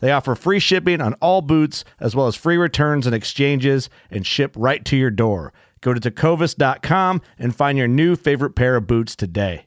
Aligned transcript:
They 0.00 0.12
offer 0.12 0.34
free 0.34 0.58
shipping 0.58 1.00
on 1.00 1.14
all 1.14 1.42
boots, 1.42 1.84
as 2.00 2.16
well 2.16 2.26
as 2.26 2.36
free 2.36 2.56
returns 2.56 3.06
and 3.06 3.14
exchanges, 3.14 3.88
and 4.10 4.26
ship 4.26 4.52
right 4.56 4.84
to 4.86 4.96
your 4.96 5.10
door. 5.10 5.52
Go 5.80 5.94
to 5.94 6.00
tecovas.com 6.00 7.22
and 7.38 7.54
find 7.54 7.78
your 7.78 7.88
new 7.88 8.16
favorite 8.16 8.54
pair 8.54 8.76
of 8.76 8.86
boots 8.86 9.16
today. 9.16 9.66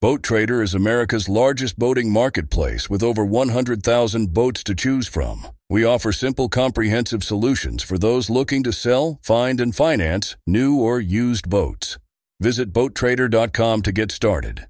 Boat 0.00 0.22
Trader 0.22 0.60
is 0.60 0.74
America's 0.74 1.30
largest 1.30 1.78
boating 1.78 2.12
marketplace 2.12 2.90
with 2.90 3.02
over 3.02 3.24
100,000 3.24 4.34
boats 4.34 4.62
to 4.64 4.74
choose 4.74 5.08
from. 5.08 5.46
We 5.70 5.82
offer 5.82 6.12
simple, 6.12 6.50
comprehensive 6.50 7.24
solutions 7.24 7.82
for 7.82 7.96
those 7.96 8.28
looking 8.28 8.62
to 8.64 8.72
sell, 8.72 9.18
find, 9.22 9.62
and 9.62 9.74
finance 9.74 10.36
new 10.46 10.78
or 10.78 11.00
used 11.00 11.48
boats. 11.48 11.98
Visit 12.38 12.70
BoatTrader.com 12.70 13.80
to 13.80 13.92
get 13.92 14.12
started. 14.12 14.66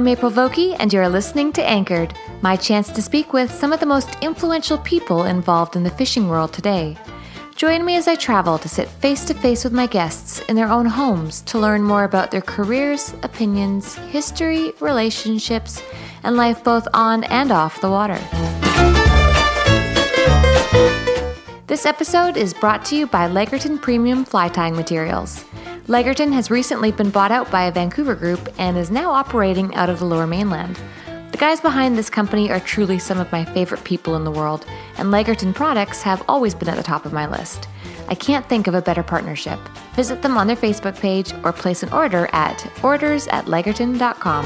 I'm 0.00 0.08
April 0.08 0.32
Vokey, 0.32 0.76
and 0.78 0.90
you're 0.90 1.10
listening 1.10 1.52
to 1.52 1.62
Anchored, 1.62 2.14
my 2.40 2.56
chance 2.56 2.88
to 2.88 3.02
speak 3.02 3.34
with 3.34 3.52
some 3.52 3.70
of 3.70 3.80
the 3.80 3.84
most 3.84 4.08
influential 4.22 4.78
people 4.78 5.24
involved 5.24 5.76
in 5.76 5.82
the 5.82 5.90
fishing 5.90 6.26
world 6.26 6.54
today. 6.54 6.96
Join 7.54 7.84
me 7.84 7.96
as 7.96 8.08
I 8.08 8.14
travel 8.14 8.56
to 8.56 8.66
sit 8.66 8.88
face 8.88 9.26
to 9.26 9.34
face 9.34 9.62
with 9.62 9.74
my 9.74 9.86
guests 9.86 10.40
in 10.48 10.56
their 10.56 10.70
own 10.70 10.86
homes 10.86 11.42
to 11.42 11.58
learn 11.58 11.82
more 11.82 12.04
about 12.04 12.30
their 12.30 12.40
careers, 12.40 13.12
opinions, 13.22 13.94
history, 13.94 14.72
relationships, 14.80 15.82
and 16.22 16.34
life 16.34 16.64
both 16.64 16.88
on 16.94 17.24
and 17.24 17.52
off 17.52 17.82
the 17.82 17.90
water. 17.90 18.18
This 21.66 21.84
episode 21.84 22.38
is 22.38 22.54
brought 22.54 22.86
to 22.86 22.96
you 22.96 23.06
by 23.06 23.28
Lagartun 23.28 23.82
Premium 23.82 24.24
Fly 24.24 24.48
Tying 24.48 24.76
Materials. 24.76 25.44
Lagartun 25.90 26.32
has 26.32 26.52
recently 26.52 26.92
been 26.92 27.10
bought 27.10 27.32
out 27.32 27.50
by 27.50 27.64
a 27.64 27.72
Vancouver 27.72 28.14
group 28.14 28.48
and 28.58 28.78
is 28.78 28.92
now 28.92 29.10
operating 29.10 29.74
out 29.74 29.90
of 29.90 29.98
the 29.98 30.04
lower 30.04 30.24
mainland. 30.24 30.78
The 31.32 31.36
guys 31.36 31.60
behind 31.60 31.98
this 31.98 32.08
company 32.08 32.48
are 32.48 32.60
truly 32.60 33.00
some 33.00 33.18
of 33.18 33.32
my 33.32 33.44
favorite 33.44 33.82
people 33.82 34.14
in 34.14 34.22
the 34.22 34.30
world, 34.30 34.64
and 34.98 35.08
Lagartun 35.08 35.52
products 35.52 36.00
have 36.02 36.22
always 36.28 36.54
been 36.54 36.68
at 36.68 36.76
the 36.76 36.84
top 36.84 37.06
of 37.06 37.12
my 37.12 37.26
list. 37.26 37.66
I 38.06 38.14
can't 38.14 38.48
think 38.48 38.68
of 38.68 38.74
a 38.76 38.80
better 38.80 39.02
partnership. 39.02 39.58
Visit 39.96 40.22
them 40.22 40.38
on 40.38 40.46
their 40.46 40.54
Facebook 40.54 40.94
page 40.94 41.32
or 41.42 41.52
place 41.52 41.82
an 41.82 41.92
order 41.92 42.28
at 42.32 42.64
orders 42.84 43.26
at 43.26 43.46
lagartun.com. 43.46 44.44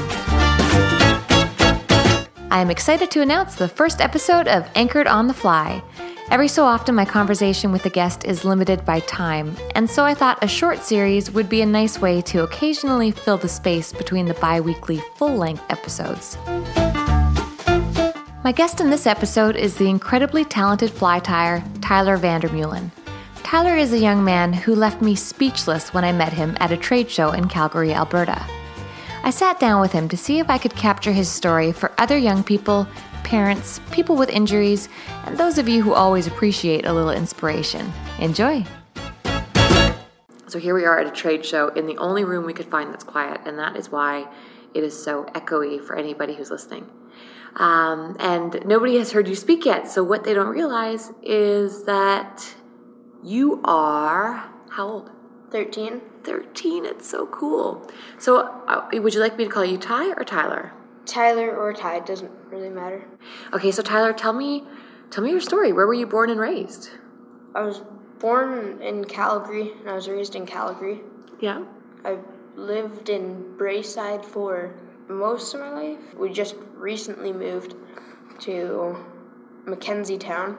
I 2.49 2.59
am 2.59 2.71
excited 2.71 3.11
to 3.11 3.21
announce 3.21 3.53
the 3.53 3.67
first 3.67 4.01
episode 4.01 4.47
of 4.47 4.67
Anchored 4.73 5.05
on 5.05 5.27
the 5.27 5.33
Fly. 5.35 5.83
Every 6.31 6.47
so 6.47 6.65
often, 6.65 6.95
my 6.95 7.05
conversation 7.05 7.71
with 7.71 7.83
the 7.83 7.89
guest 7.89 8.25
is 8.25 8.43
limited 8.43 8.83
by 8.83 8.99
time, 9.01 9.55
and 9.75 9.89
so 9.89 10.03
I 10.03 10.15
thought 10.15 10.43
a 10.43 10.47
short 10.47 10.81
series 10.81 11.29
would 11.29 11.47
be 11.47 11.61
a 11.61 11.65
nice 11.67 11.99
way 11.99 12.21
to 12.23 12.43
occasionally 12.43 13.11
fill 13.11 13.37
the 13.37 13.47
space 13.47 13.93
between 13.93 14.25
the 14.25 14.33
bi 14.33 14.59
weekly 14.59 15.01
full 15.15 15.35
length 15.35 15.63
episodes. 15.69 16.37
My 18.43 18.51
guest 18.51 18.81
in 18.81 18.89
this 18.89 19.05
episode 19.05 19.55
is 19.55 19.75
the 19.75 19.87
incredibly 19.87 20.43
talented 20.43 20.89
fly 20.91 21.19
tyer, 21.19 21.63
Tyler 21.81 22.17
Vandermeulen. 22.17 22.89
Tyler 23.43 23.77
is 23.77 23.93
a 23.93 23.99
young 23.99 24.23
man 24.23 24.51
who 24.51 24.73
left 24.73 25.03
me 25.03 25.15
speechless 25.15 25.93
when 25.93 26.03
I 26.03 26.11
met 26.11 26.33
him 26.33 26.57
at 26.59 26.71
a 26.71 26.77
trade 26.77 27.09
show 27.09 27.31
in 27.31 27.47
Calgary, 27.47 27.93
Alberta. 27.93 28.43
I 29.23 29.29
sat 29.29 29.59
down 29.59 29.79
with 29.79 29.91
him 29.91 30.09
to 30.09 30.17
see 30.17 30.39
if 30.39 30.49
I 30.49 30.57
could 30.57 30.75
capture 30.75 31.11
his 31.11 31.29
story 31.29 31.71
for 31.71 31.91
other 31.99 32.17
young 32.17 32.43
people 32.43 32.87
parents, 33.25 33.81
people 33.91 34.15
with 34.15 34.29
injuries, 34.29 34.87
and 35.25 35.37
those 35.37 35.57
of 35.57 35.67
you 35.67 35.81
who 35.81 35.93
always 35.93 36.27
appreciate 36.27 36.85
a 36.85 36.93
little 36.93 37.11
inspiration. 37.11 37.91
Enjoy! 38.19 38.63
So 40.47 40.59
here 40.59 40.73
we 40.73 40.85
are 40.85 40.99
at 40.99 41.07
a 41.07 41.11
trade 41.11 41.43
show 41.43 41.69
in 41.69 41.87
the 41.87 41.97
only 41.97 42.23
room 42.23 42.45
we 42.45 42.53
could 42.53 42.67
find 42.67 42.93
that's 42.93 43.03
quiet, 43.03 43.41
and 43.45 43.59
that 43.59 43.75
is 43.75 43.91
why 43.91 44.27
it 44.73 44.83
is 44.83 45.03
so 45.03 45.25
echoey 45.33 45.83
for 45.83 45.97
anybody 45.97 46.35
who's 46.35 46.51
listening. 46.51 46.89
Um, 47.57 48.15
and 48.19 48.61
nobody 48.65 48.97
has 48.97 49.11
heard 49.11 49.27
you 49.27 49.35
speak 49.35 49.65
yet, 49.65 49.89
so 49.89 50.03
what 50.03 50.23
they 50.23 50.33
don't 50.33 50.49
realize 50.49 51.11
is 51.23 51.83
that 51.85 52.55
you 53.23 53.61
are 53.65 54.51
how 54.69 54.87
old? 54.87 55.11
13. 55.51 56.01
13. 56.23 56.85
It's 56.85 57.09
so 57.09 57.25
cool. 57.27 57.89
So, 58.19 58.39
uh, 58.67 58.89
would 58.93 59.13
you 59.13 59.21
like 59.21 59.37
me 59.37 59.45
to 59.45 59.49
call 59.49 59.63
you 59.63 59.77
Ty 59.77 60.11
or 60.11 60.25
Tyler? 60.25 60.73
Tyler 61.05 61.55
or 61.55 61.73
Ty, 61.73 61.99
doesn't 62.01 62.31
really 62.49 62.69
matter. 62.69 63.05
Okay, 63.53 63.71
so 63.71 63.81
Tyler, 63.81 64.13
tell 64.13 64.33
me 64.33 64.63
tell 65.11 65.23
me 65.23 65.31
your 65.31 65.41
story. 65.41 65.71
Where 65.71 65.87
were 65.87 65.93
you 65.93 66.07
born 66.07 66.29
and 66.29 66.39
raised? 66.39 66.89
I 67.53 67.61
was 67.61 67.81
born 68.19 68.81
in 68.81 69.05
Calgary 69.05 69.71
and 69.79 69.89
I 69.89 69.93
was 69.93 70.07
raised 70.09 70.35
in 70.35 70.45
Calgary. 70.45 71.01
Yeah. 71.39 71.63
I 72.03 72.17
lived 72.55 73.09
in 73.09 73.57
Braeside 73.57 74.25
for 74.25 74.75
most 75.07 75.53
of 75.53 75.59
my 75.59 75.69
life. 75.71 75.99
We 76.15 76.31
just 76.31 76.55
recently 76.75 77.31
moved 77.31 77.75
to 78.39 78.97
McKenzie 79.65 80.19
Towne. 80.19 80.57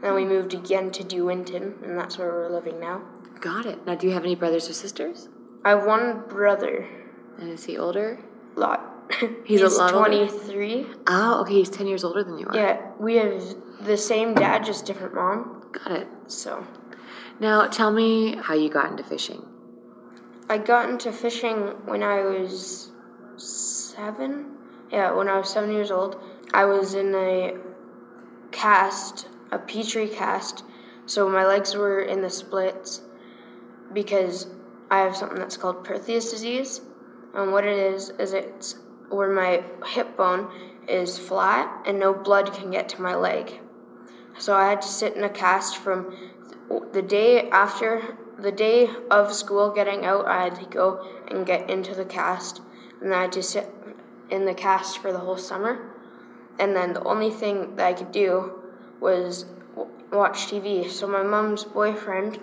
Then 0.00 0.14
we 0.14 0.24
moved 0.24 0.54
again 0.54 0.90
to 0.92 1.04
De 1.04 1.20
Winton, 1.20 1.78
and 1.84 1.96
that's 1.96 2.18
where 2.18 2.28
we're 2.28 2.50
living 2.50 2.80
now. 2.80 3.02
Got 3.40 3.66
it. 3.66 3.86
Now, 3.86 3.94
do 3.94 4.06
you 4.06 4.12
have 4.12 4.24
any 4.24 4.34
brothers 4.34 4.68
or 4.68 4.72
sisters? 4.72 5.28
I 5.64 5.70
have 5.70 5.86
one 5.86 6.22
brother. 6.28 6.88
And 7.38 7.50
is 7.50 7.64
he 7.64 7.78
older? 7.78 8.18
Lot. 8.56 8.91
He's, 9.20 9.30
He's 9.44 9.62
a 9.62 9.68
lot 9.68 9.94
older? 9.94 10.26
23. 10.26 10.86
Oh, 11.06 11.40
okay. 11.42 11.54
He's 11.54 11.70
10 11.70 11.86
years 11.86 12.04
older 12.04 12.22
than 12.24 12.38
you 12.38 12.46
are. 12.46 12.56
Yeah, 12.56 12.80
we 12.98 13.16
have 13.16 13.42
the 13.82 13.96
same 13.96 14.34
dad, 14.34 14.64
just 14.64 14.86
different 14.86 15.14
mom. 15.14 15.70
Got 15.72 15.92
it. 15.92 16.08
So 16.26 16.66
Now, 17.40 17.66
tell 17.66 17.90
me 17.90 18.36
how 18.36 18.54
you 18.54 18.68
got 18.68 18.90
into 18.90 19.04
fishing. 19.04 19.44
I 20.48 20.58
got 20.58 20.88
into 20.90 21.12
fishing 21.12 21.56
when 21.86 22.02
I 22.02 22.22
was 22.22 22.90
seven. 23.36 24.56
Yeah, 24.90 25.12
when 25.12 25.28
I 25.28 25.38
was 25.38 25.50
seven 25.50 25.72
years 25.72 25.90
old. 25.90 26.20
I 26.52 26.66
was 26.66 26.94
in 26.94 27.14
a 27.14 27.56
cast, 28.50 29.28
a 29.50 29.58
Petrie 29.58 30.08
cast, 30.08 30.64
so 31.06 31.28
my 31.28 31.46
legs 31.46 31.74
were 31.74 32.02
in 32.02 32.20
the 32.20 32.28
splits 32.28 33.00
because 33.92 34.46
I 34.90 34.98
have 34.98 35.16
something 35.16 35.38
that's 35.38 35.56
called 35.56 35.84
Perthes 35.84 36.30
disease. 36.30 36.82
And 37.34 37.52
what 37.52 37.64
it 37.64 37.78
is, 37.78 38.10
is 38.10 38.34
it's 38.34 38.74
where 39.12 39.30
my 39.30 39.62
hip 39.86 40.16
bone 40.16 40.50
is 40.88 41.18
flat 41.18 41.84
and 41.86 41.98
no 41.98 42.12
blood 42.12 42.52
can 42.52 42.70
get 42.70 42.88
to 42.90 43.02
my 43.02 43.14
leg. 43.14 43.60
So 44.38 44.56
I 44.56 44.70
had 44.70 44.82
to 44.82 44.88
sit 44.88 45.14
in 45.14 45.24
a 45.24 45.28
cast 45.28 45.76
from 45.76 46.16
the 46.92 47.02
day 47.02 47.48
after 47.50 48.16
the 48.38 48.52
day 48.52 48.88
of 49.10 49.32
school 49.32 49.70
getting 49.70 50.04
out, 50.04 50.26
I 50.26 50.44
had 50.44 50.56
to 50.56 50.66
go 50.66 51.06
and 51.28 51.46
get 51.46 51.70
into 51.70 51.94
the 51.94 52.04
cast, 52.04 52.60
and 53.00 53.14
I 53.14 53.22
had 53.22 53.32
to 53.32 53.42
sit 53.42 53.70
in 54.30 54.46
the 54.46 54.54
cast 54.54 54.98
for 54.98 55.12
the 55.12 55.18
whole 55.18 55.36
summer. 55.36 55.90
And 56.58 56.74
then 56.74 56.92
the 56.92 57.04
only 57.04 57.30
thing 57.30 57.76
that 57.76 57.86
I 57.86 57.92
could 57.92 58.12
do 58.12 58.62
was 59.00 59.46
watch 60.10 60.46
TV. 60.46 60.90
So 60.90 61.06
my 61.06 61.22
mom's 61.22 61.64
boyfriend 61.64 62.38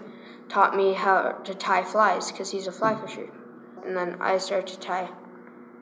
taught 0.48 0.76
me 0.76 0.94
how 0.94 1.34
to 1.44 1.54
tie 1.54 1.84
flies 1.84 2.32
because 2.32 2.50
he's 2.50 2.68
a 2.68 2.72
fly 2.72 2.96
fisher. 2.96 3.30
And 3.86 3.96
then 3.96 4.18
I 4.20 4.38
started 4.38 4.68
to 4.74 4.80
tie 4.80 5.10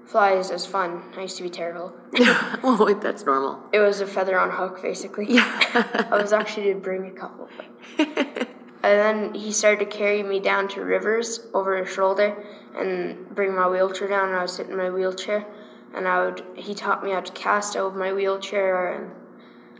flies 0.07 0.51
as 0.51 0.65
fun. 0.65 1.01
I 1.15 1.23
used 1.23 1.37
to 1.37 1.43
be 1.43 1.49
terrible. 1.49 1.93
well, 2.63 2.77
wait, 2.83 3.01
that's 3.01 3.25
normal. 3.25 3.59
It 3.73 3.79
was 3.79 3.99
a 3.99 4.07
feather 4.07 4.39
on 4.39 4.49
hook, 4.49 4.81
basically. 4.81 5.25
Yeah. 5.29 6.07
I 6.11 6.17
was 6.21 6.33
actually 6.33 6.73
to 6.73 6.79
bring 6.79 7.07
a 7.07 7.11
couple. 7.11 7.49
and 7.97 8.47
then 8.81 9.33
he 9.33 9.51
started 9.51 9.79
to 9.79 9.97
carry 9.97 10.23
me 10.23 10.39
down 10.39 10.69
to 10.69 10.81
rivers 10.81 11.41
over 11.53 11.77
his 11.77 11.93
shoulder, 11.93 12.35
and 12.75 13.29
bring 13.35 13.53
my 13.53 13.67
wheelchair 13.67 14.07
down, 14.07 14.29
and 14.29 14.37
I 14.37 14.41
would 14.41 14.49
sit 14.49 14.69
in 14.69 14.77
my 14.77 14.89
wheelchair, 14.89 15.45
and 15.93 16.07
I 16.07 16.25
would. 16.25 16.43
He 16.55 16.73
taught 16.73 17.03
me 17.03 17.11
how 17.11 17.19
to 17.19 17.31
cast 17.33 17.75
out 17.75 17.87
of 17.87 17.95
my 17.95 18.13
wheelchair, 18.13 18.93
and 18.93 19.11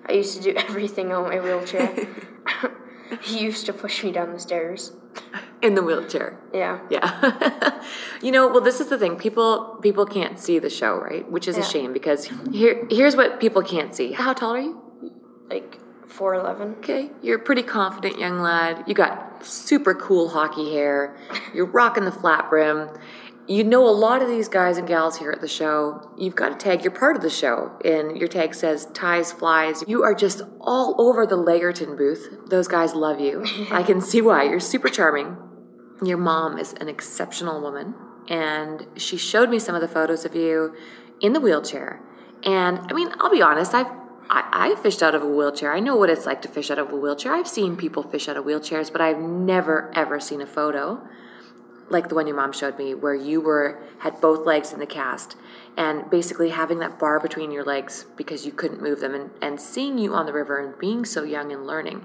I 0.08 0.14
used 0.14 0.36
to 0.38 0.44
do 0.44 0.58
everything 0.58 1.14
on 1.14 1.30
my 1.30 1.40
wheelchair. 1.40 2.08
he 3.22 3.40
used 3.40 3.66
to 3.68 3.74
push 3.74 4.04
me 4.04 4.12
down 4.12 4.34
the 4.34 4.40
stairs. 4.40 4.92
In 5.62 5.74
the 5.74 5.82
wheelchair. 5.82 6.38
Yeah. 6.54 6.80
Yeah. 6.90 7.82
you 8.22 8.32
know, 8.32 8.48
well 8.48 8.62
this 8.62 8.80
is 8.80 8.88
the 8.88 8.98
thing. 8.98 9.18
People 9.18 9.80
people 9.82 10.06
can't 10.06 10.38
see 10.40 10.60
the 10.60 10.70
show, 10.70 10.96
right? 10.98 11.30
Which 11.32 11.48
is 11.48 11.58
a 11.58 11.64
shame 11.64 11.94
because 11.94 12.30
here 12.52 12.86
here's 12.90 13.16
what 13.16 13.40
people 13.40 13.64
can't 13.64 13.96
see. 13.96 14.12
How 14.12 14.34
tall 14.34 14.54
are 14.54 14.60
you? 14.60 14.82
Like 15.50 15.80
four 16.08 16.36
eleven. 16.36 16.76
Okay, 16.80 17.12
you're 17.22 17.38
a 17.38 17.42
pretty 17.42 17.64
confident 17.64 18.20
young 18.20 18.40
lad. 18.40 18.84
You 18.88 18.94
got 18.94 19.46
super 19.46 19.94
cool 19.94 20.30
hockey 20.30 20.74
hair. 20.74 21.18
You're 21.54 21.66
rocking 21.66 22.06
the 22.06 22.12
flat 22.12 22.50
brim. 22.50 22.90
You 23.48 23.64
know 23.64 23.88
a 23.88 23.92
lot 23.92 24.22
of 24.22 24.28
these 24.28 24.50
guys 24.50 24.78
and 24.78 24.86
gals 24.86 25.18
here 25.18 25.32
at 25.32 25.40
the 25.40 25.48
show. 25.48 26.12
You've 26.18 26.36
got 26.36 26.52
a 26.52 26.56
tag. 26.56 26.84
You're 26.84 26.92
part 26.92 27.16
of 27.16 27.22
the 27.22 27.30
show, 27.30 27.72
and 27.86 28.18
your 28.18 28.28
tag 28.28 28.54
says 28.54 28.88
"Ties 28.94 29.32
Flies." 29.32 29.86
You 29.88 30.04
are 30.04 30.14
just 30.14 30.42
all 30.60 30.96
over 31.00 31.26
the 31.26 31.38
Lagartun 31.38 31.98
booth. 31.98 32.28
Those 32.50 32.68
guys 32.68 32.94
love 32.94 33.22
you. 33.22 33.46
I 33.72 33.84
can 33.84 34.02
see 34.02 34.22
why. 34.22 34.44
You're 34.44 34.60
super 34.60 34.90
charming. 34.90 35.38
Your 36.04 36.18
mom 36.18 36.58
is 36.58 36.74
an 36.74 36.88
exceptional 36.88 37.62
woman, 37.62 37.96
and 38.28 38.86
she 38.96 39.18
showed 39.18 39.50
me 39.50 39.60
some 39.60 39.76
of 39.76 39.82
the 39.82 39.88
photos 39.88 40.26
of 40.26 40.36
you 40.36 40.76
in 41.22 41.34
the 41.34 41.40
wheelchair. 41.40 42.02
And 42.44 42.80
I 42.80 42.94
mean, 42.94 43.10
I'll 43.20 43.32
be 43.32 43.42
honest, 43.42 43.74
I've 43.74 43.88
I, 44.30 44.74
I 44.74 44.82
fished 44.82 45.02
out 45.02 45.16
of 45.16 45.24
a 45.24 45.28
wheelchair. 45.28 45.72
I 45.72 45.80
know 45.80 45.96
what 45.96 46.10
it's 46.10 46.26
like 46.26 46.42
to 46.42 46.50
fish 46.50 46.70
out 46.70 46.78
of 46.78 46.92
a 46.92 46.96
wheelchair. 46.98 47.34
I've 47.34 47.48
seen 47.48 47.78
people 47.78 48.04
fish 48.04 48.28
out 48.28 48.36
of 48.36 48.44
wheelchairs, 48.44 48.92
but 48.92 49.00
I've 49.00 49.20
never 49.20 49.90
ever 49.96 50.20
seen 50.20 50.42
a 50.42 50.46
photo 50.46 51.02
like 51.90 52.10
the 52.10 52.16
one 52.16 52.28
your 52.28 52.36
mom 52.36 52.52
showed 52.52 52.78
me 52.78 52.94
where 52.94 53.16
you 53.16 53.40
were 53.40 53.82
had 54.00 54.20
both 54.20 54.46
legs 54.46 54.74
in 54.74 54.80
the 54.80 54.86
cast 54.86 55.36
and 55.76 56.10
basically 56.10 56.50
having 56.50 56.80
that 56.80 57.00
bar 57.00 57.20
between 57.20 57.52
your 57.52 57.64
legs 57.64 58.06
because 58.16 58.46
you 58.46 58.52
couldn't 58.52 58.82
move 58.82 59.00
them 59.00 59.14
and, 59.14 59.30
and 59.42 59.62
seeing 59.62 59.98
you 59.98 60.14
on 60.14 60.26
the 60.26 60.34
river 60.34 60.64
and 60.64 60.78
being 60.80 61.06
so 61.06 61.24
young 61.24 61.52
and 61.52 61.66
learning 61.66 62.04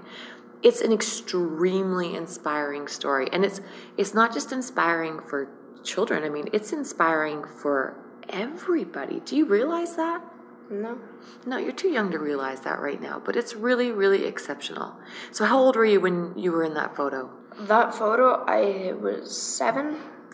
it's 0.63 0.81
an 0.81 0.91
extremely 0.91 2.15
inspiring 2.15 2.87
story 2.87 3.27
and 3.31 3.43
it's 3.45 3.59
it's 3.97 4.13
not 4.13 4.33
just 4.33 4.51
inspiring 4.51 5.19
for 5.29 5.49
children 5.83 6.23
i 6.23 6.29
mean 6.29 6.47
it's 6.53 6.71
inspiring 6.73 7.43
for 7.61 7.95
everybody 8.29 9.19
do 9.25 9.35
you 9.35 9.45
realize 9.45 9.95
that 9.95 10.21
No. 10.69 10.97
no 11.45 11.57
you're 11.57 11.71
too 11.83 11.89
young 11.89 12.09
to 12.11 12.19
realize 12.19 12.61
that 12.61 12.79
right 12.79 13.01
now 13.01 13.21
but 13.25 13.35
it's 13.35 13.53
really 13.55 13.91
really 13.91 14.25
exceptional 14.25 14.95
so 15.31 15.45
how 15.45 15.59
old 15.59 15.75
were 15.75 15.85
you 15.85 15.99
when 15.99 16.33
you 16.37 16.51
were 16.51 16.63
in 16.63 16.73
that 16.75 16.95
photo 16.95 17.29
That 17.73 17.93
photo, 17.93 18.43
I 18.47 18.93
was 18.93 19.29
seven. 19.37 19.85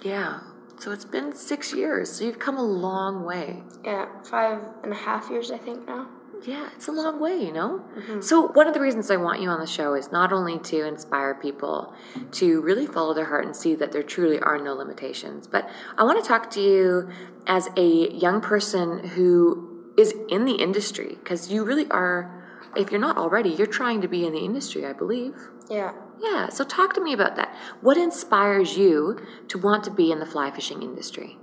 Yeah. 0.02 0.40
So 0.82 0.92
it's 0.96 1.04
been 1.16 1.36
six 1.36 1.74
years. 1.74 2.06
So 2.14 2.24
you've 2.24 2.40
come 2.40 2.56
a 2.58 2.64
long 2.64 3.26
way. 3.32 3.48
Yeah, 3.84 4.06
five 4.24 4.60
and 4.84 4.94
a 4.94 4.96
half 5.08 5.30
years, 5.30 5.52
I 5.52 5.58
think 5.58 5.86
now. 5.86 6.08
Yeah, 6.46 6.70
it's 6.76 6.88
a 6.88 6.92
long 6.92 7.20
way, 7.20 7.44
you 7.44 7.52
know? 7.52 7.84
Mm-hmm. 7.96 8.22
So, 8.22 8.48
one 8.48 8.68
of 8.68 8.74
the 8.74 8.80
reasons 8.80 9.12
I 9.12 9.18
want 9.18 9.42
you 9.42 9.50
on 9.50 9.60
the 9.60 9.68
show 9.68 9.94
is 9.94 10.12
not 10.12 10.32
only 10.32 10.58
to 10.60 10.86
inspire 10.86 11.36
people 11.36 11.94
to 12.34 12.62
really 12.62 12.86
follow 12.86 13.14
their 13.14 13.26
heart 13.26 13.46
and 13.46 13.56
see 13.56 13.76
that 13.76 13.92
there 13.92 14.04
truly 14.04 14.40
are 14.40 14.58
no 14.58 14.74
limitations, 14.74 15.48
but 15.48 15.70
I 15.98 16.04
want 16.04 16.24
to 16.24 16.28
talk 16.28 16.50
to 16.52 16.62
you 16.62 17.10
as 17.46 17.68
a 17.76 18.12
young 18.12 18.42
person 18.42 19.10
who 19.10 19.84
is 19.98 20.14
in 20.30 20.46
the 20.46 20.56
industry 20.56 21.18
because 21.20 21.52
you 21.52 21.66
really 21.66 21.90
are, 21.90 22.72
if 22.76 22.92
you're 22.92 23.02
not 23.02 23.18
already, 23.18 23.50
you're 23.50 23.68
trying 23.68 24.02
to 24.02 24.08
be 24.08 24.26
in 24.26 24.34
the 24.34 24.40
industry, 24.40 24.86
I 24.86 24.94
believe. 24.94 25.36
Yeah. 25.70 25.94
Yeah, 26.22 26.50
so 26.50 26.64
talk 26.64 26.94
to 26.96 27.02
me 27.02 27.14
about 27.14 27.36
that. 27.36 27.54
What 27.82 27.98
inspires 27.98 28.78
you 28.78 29.20
to 29.48 29.58
want 29.58 29.84
to 29.86 29.92
be 29.92 30.12
in 30.12 30.20
the 30.20 30.26
fly 30.26 30.52
fishing 30.52 30.84
industry? 30.84 31.38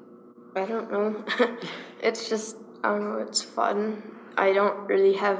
I 0.54 0.64
don't 0.64 0.90
know. 0.90 1.25
it's 2.00 2.28
just, 2.28 2.56
I 2.82 2.88
don't 2.90 3.04
know, 3.04 3.19
it's 3.19 3.43
fun. 3.43 4.02
I 4.36 4.52
don't 4.52 4.86
really 4.86 5.14
have 5.14 5.38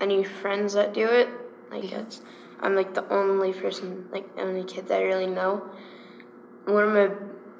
any 0.00 0.24
friends 0.24 0.74
that 0.74 0.94
do 0.94 1.06
it. 1.06 1.28
Like, 1.70 1.92
it's, 1.92 2.20
I'm 2.60 2.74
like 2.74 2.94
the 2.94 3.08
only 3.12 3.52
person, 3.52 4.08
like, 4.10 4.34
the 4.36 4.42
only 4.42 4.64
kid 4.64 4.88
that 4.88 5.00
I 5.00 5.04
really 5.04 5.26
know. 5.26 5.62
One 6.64 6.84
of 6.84 6.92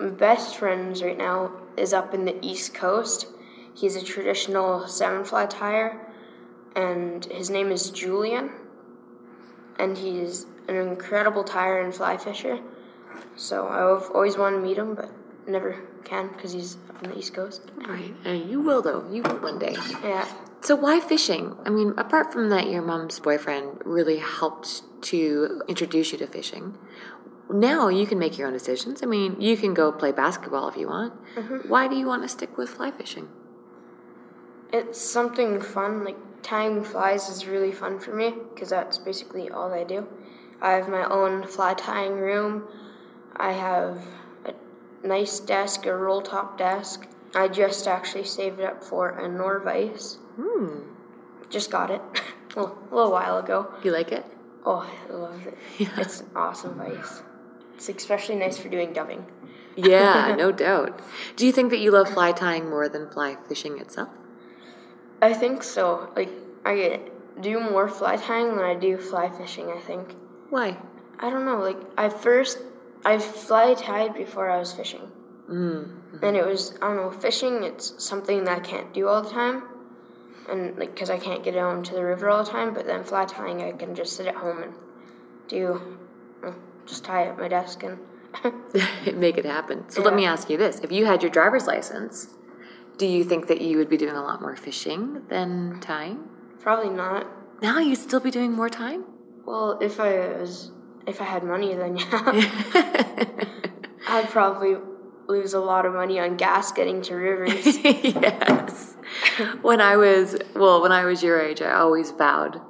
my 0.01 0.09
best 0.09 0.57
friends 0.57 1.03
right 1.03 1.17
now 1.17 1.53
is 1.77 1.93
up 1.93 2.15
in 2.15 2.25
the 2.25 2.37
East 2.45 2.75
Coast. 2.75 3.27
He's 3.75 3.97
a 3.97 4.05
traditional 4.05 4.87
salmon 4.89 5.25
fly 5.25 5.47
tyer, 5.47 5.99
and 6.75 7.25
his 7.27 7.51
name 7.51 7.71
is 7.71 7.91
Julian. 7.91 8.51
And 9.79 9.97
he's 9.97 10.47
an 10.69 10.77
incredible 10.77 11.45
tyer 11.45 11.85
and 11.85 11.95
fly 11.95 12.17
fisher. 12.17 12.59
So 13.37 13.69
I've 13.69 14.11
always 14.11 14.37
wanted 14.37 14.57
to 14.57 14.63
meet 14.63 14.77
him, 14.77 14.95
but 14.95 15.11
never 15.47 15.81
can 16.05 16.29
because 16.29 16.53
he's 16.53 16.77
on 17.03 17.11
the 17.11 17.19
East 17.19 17.35
Coast. 17.35 17.63
Right, 17.87 18.15
uh, 18.27 18.31
you 18.31 18.61
will 18.61 18.83
though. 18.83 19.09
You 19.11 19.23
will 19.23 19.39
one 19.39 19.59
day. 19.59 19.77
Yeah. 20.03 20.29
So 20.69 20.77
why 20.77 21.01
fishing? 21.01 21.57
I 21.65 21.71
mean, 21.71 21.95
apart 21.97 22.31
from 22.31 22.51
that, 22.51 22.69
your 22.69 22.83
mom's 22.83 23.19
boyfriend 23.21 23.81
really 23.87 24.19
helped 24.19 24.83
to 25.05 25.63
introduce 25.67 26.13
you 26.13 26.19
to 26.19 26.27
fishing. 26.27 26.77
Now 27.49 27.89
you 27.89 28.07
can 28.07 28.19
make 28.19 28.37
your 28.37 28.49
own 28.49 28.53
decisions. 28.53 29.03
I 29.03 29.07
mean, 29.07 29.41
you 29.41 29.57
can 29.57 29.73
go 29.73 29.91
play 29.91 30.13
basketball 30.13 30.69
if 30.69 30.77
you 30.77 30.89
want. 30.89 31.15
Mm-hmm. 31.37 31.71
Why 31.71 31.89
do 31.89 31.97
you 31.97 32.07
want 32.07 32.21
to 32.21 32.29
stick 32.29 32.59
with 32.59 32.69
fly 32.69 32.91
fishing? 32.91 33.31
It's 34.71 35.01
something 35.01 35.63
fun. 35.63 36.05
Like 36.05 36.19
tying 36.43 36.85
flies 36.85 37.31
is 37.31 37.47
really 37.47 37.73
fun 37.73 37.99
for 37.99 38.15
me 38.15 38.35
because 38.53 38.69
that's 38.69 38.99
basically 38.99 39.49
all 39.49 39.73
I 39.73 39.85
do. 39.85 40.07
I 40.61 40.73
have 40.73 40.91
my 40.91 41.09
own 41.09 41.47
fly 41.47 41.73
tying 41.73 42.17
room. 42.17 42.65
I 43.35 43.53
have 43.53 44.07
a 44.45 44.53
nice 45.03 45.41
desk, 45.41 45.87
a 45.87 45.97
roll 45.97 46.21
top 46.21 46.59
desk. 46.59 47.09
I 47.35 47.49
just 47.49 47.87
actually 47.87 48.25
saved 48.25 48.61
up 48.61 48.83
for 48.83 49.11
a 49.11 49.29
Norvise. 49.29 50.17
Hmm. 50.37 50.81
Just 51.51 51.71
got 51.71 51.91
it 51.91 52.01
a 52.57 52.61
little, 52.61 53.11
while 53.13 53.39
ago. 53.39 53.73
You 53.83 53.93
like 53.93 54.13
it? 54.13 54.25
Oh, 54.65 54.87
I 55.09 55.13
love 55.13 55.47
it. 55.47 55.57
It's 55.97 56.21
an 56.21 56.31
awesome 56.37 56.75
vice. 56.77 57.23
It's 57.75 57.89
especially 57.89 58.37
nice 58.37 58.59
for 58.59 58.69
doing 58.69 58.93
dubbing. 58.93 59.27
Yeah, 59.77 60.35
no 60.37 60.51
doubt. 60.51 61.01
Do 61.37 61.47
you 61.47 61.53
think 61.53 61.71
that 61.71 61.79
you 61.79 61.93
love 61.93 62.09
fly 62.09 62.33
tying 62.33 62.69
more 62.69 62.89
than 62.89 63.09
fly 63.09 63.37
fishing 63.49 63.79
itself? 63.79 64.09
I 65.23 65.33
think 65.33 65.63
so. 65.63 66.11
Like 66.17 66.31
I 66.65 67.01
do 67.41 67.61
more 67.61 67.89
fly 67.89 68.17
tying 68.17 68.57
than 68.57 68.65
I 68.65 68.75
do 68.75 68.99
fly 68.99 69.31
fishing. 69.31 69.71
I 69.71 69.79
think. 69.79 70.17
Why? 70.51 70.79
I 71.21 71.31
don't 71.31 71.45
know. 71.45 71.61
Like 71.61 71.79
I 71.97 72.09
first, 72.09 72.59
I 73.05 73.19
fly 73.19 73.75
tied 73.75 74.15
before 74.15 74.51
I 74.51 74.59
was 74.59 74.73
fishing, 74.73 75.13
Mm. 75.49 76.23
and 76.23 76.37
it 76.37 76.45
was 76.45 76.75
I 76.83 76.89
don't 76.89 76.97
know. 76.97 77.11
Fishing, 77.11 77.63
it's 77.65 78.05
something 78.05 78.45
that 78.45 78.59
I 78.59 78.61
can't 78.61 78.93
do 78.93 79.09
all 79.09 79.23
the 79.23 79.31
time, 79.31 79.63
and 80.49 80.79
like 80.79 80.95
because 80.95 81.11
I 81.11 81.19
can't 81.19 81.43
get 81.43 81.55
down 81.55 81.83
to 81.85 81.95
the 81.95 82.05
river 82.05 82.29
all 82.29 82.45
the 82.45 82.51
time. 82.51 82.75
But 82.75 82.87
then 82.87 83.03
fly 83.03 83.25
tying, 83.25 83.63
I 83.63 83.73
can 83.73 83.95
just 83.95 84.15
sit 84.15 84.27
at 84.27 84.35
home 84.35 84.63
and 84.63 84.75
do, 85.49 85.99
just 86.87 87.05
tie 87.05 87.27
at 87.27 87.39
my 87.39 87.49
desk 87.49 87.83
and. 87.83 87.99
Make 89.15 89.39
it 89.39 89.47
happen. 89.47 89.89
So 89.89 90.03
let 90.03 90.15
me 90.15 90.27
ask 90.27 90.51
you 90.51 90.59
this: 90.59 90.81
If 90.81 90.93
you 90.93 91.07
had 91.07 91.23
your 91.23 91.31
driver's 91.31 91.67
license, 91.67 92.29
do 92.99 93.07
you 93.07 93.25
think 93.25 93.47
that 93.47 93.63
you 93.63 93.79
would 93.79 93.89
be 93.89 93.97
doing 93.97 94.15
a 94.15 94.23
lot 94.23 94.43
more 94.43 94.55
fishing 94.55 95.23
than 95.31 95.81
tying? 95.81 96.29
Probably 96.61 96.91
not. 96.91 97.27
Now 97.63 97.79
you'd 97.79 97.97
still 97.97 98.21
be 98.21 98.31
doing 98.31 98.53
more 98.53 98.69
time. 98.69 99.05
Well, 99.47 99.79
if 99.81 99.99
I 99.99 100.39
was, 100.41 100.73
if 101.07 101.23
I 101.23 101.25
had 101.25 101.43
money, 101.43 101.75
then 101.75 101.97
yeah, 101.97 102.07
I'd 104.09 104.29
probably 104.29 104.77
lose 105.29 105.53
a 105.53 105.61
lot 105.61 105.85
of 105.87 105.93
money 105.93 106.19
on 106.19 106.37
gas 106.37 106.73
getting 106.73 107.03
to 107.03 107.15
rivers. 107.15 107.77
yes. 107.85 108.97
When 109.63 109.81
I 109.81 109.97
was 109.97 110.37
well, 110.55 110.81
when 110.83 110.93
I 110.93 111.05
was 111.05 111.23
your 111.23 111.41
age, 111.41 111.63
I 111.63 111.73
always 111.73 112.11
vowed 112.11 112.61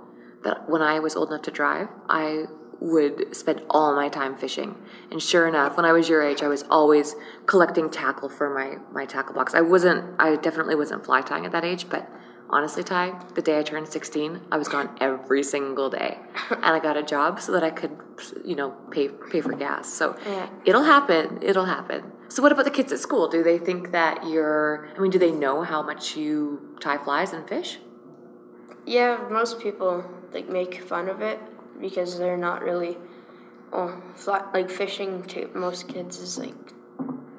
that 0.44 0.68
when 0.68 0.82
I 0.82 0.98
was 0.98 1.16
old 1.16 1.28
enough 1.30 1.42
to 1.42 1.50
drive, 1.50 1.88
I 2.08 2.44
would 2.80 3.34
spend 3.34 3.62
all 3.70 3.94
my 3.94 4.08
time 4.08 4.36
fishing. 4.36 4.76
And 5.10 5.20
sure 5.22 5.48
enough, 5.48 5.76
when 5.76 5.84
I 5.84 5.92
was 5.92 6.08
your 6.08 6.22
age, 6.22 6.42
I 6.42 6.48
was 6.48 6.64
always 6.70 7.16
collecting 7.46 7.90
tackle 7.90 8.28
for 8.28 8.50
my 8.52 8.76
my 8.92 9.04
tackle 9.06 9.34
box. 9.34 9.54
I 9.54 9.60
wasn't 9.60 10.14
I 10.18 10.36
definitely 10.36 10.74
wasn't 10.74 11.04
fly 11.04 11.22
tying 11.22 11.46
at 11.46 11.52
that 11.52 11.64
age, 11.64 11.88
but 11.88 12.08
honestly, 12.50 12.82
Ty, 12.82 13.20
the 13.34 13.42
day 13.42 13.58
I 13.58 13.62
turned 13.62 13.88
16, 13.88 14.40
I 14.50 14.56
was 14.58 14.68
gone 14.68 14.96
every 15.00 15.42
single 15.42 15.90
day. 15.90 16.18
And 16.50 16.64
I 16.64 16.78
got 16.80 16.96
a 16.96 17.02
job 17.02 17.40
so 17.40 17.52
that 17.52 17.62
I 17.64 17.70
could, 17.70 17.96
you 18.44 18.56
know, 18.56 18.70
pay 18.90 19.08
pay 19.08 19.40
for 19.40 19.52
gas. 19.54 19.92
So 19.92 20.16
Yeah. 20.26 20.48
it'll 20.64 20.84
happen. 20.84 21.38
It'll 21.42 21.66
happen. 21.66 22.12
So 22.28 22.42
what 22.42 22.52
about 22.52 22.66
the 22.66 22.70
kids 22.70 22.92
at 22.92 22.98
school? 22.98 23.28
Do 23.28 23.42
they 23.42 23.58
think 23.58 23.92
that 23.92 24.26
you're 24.26 24.88
I 24.96 25.00
mean, 25.00 25.10
do 25.10 25.18
they 25.18 25.32
know 25.32 25.62
how 25.62 25.82
much 25.82 26.16
you 26.16 26.76
tie 26.80 26.98
flies 26.98 27.32
and 27.32 27.48
fish? 27.48 27.78
yeah, 28.88 29.18
most 29.30 29.60
people 29.60 30.02
like 30.32 30.48
make 30.48 30.82
fun 30.82 31.08
of 31.08 31.20
it 31.20 31.38
because 31.80 32.18
they're 32.18 32.38
not 32.38 32.62
really. 32.62 32.96
Oh, 33.70 34.02
fly, 34.14 34.42
like 34.54 34.70
fishing 34.70 35.22
to 35.24 35.50
most 35.54 35.88
kids 35.88 36.18
is 36.18 36.38
like 36.38 36.54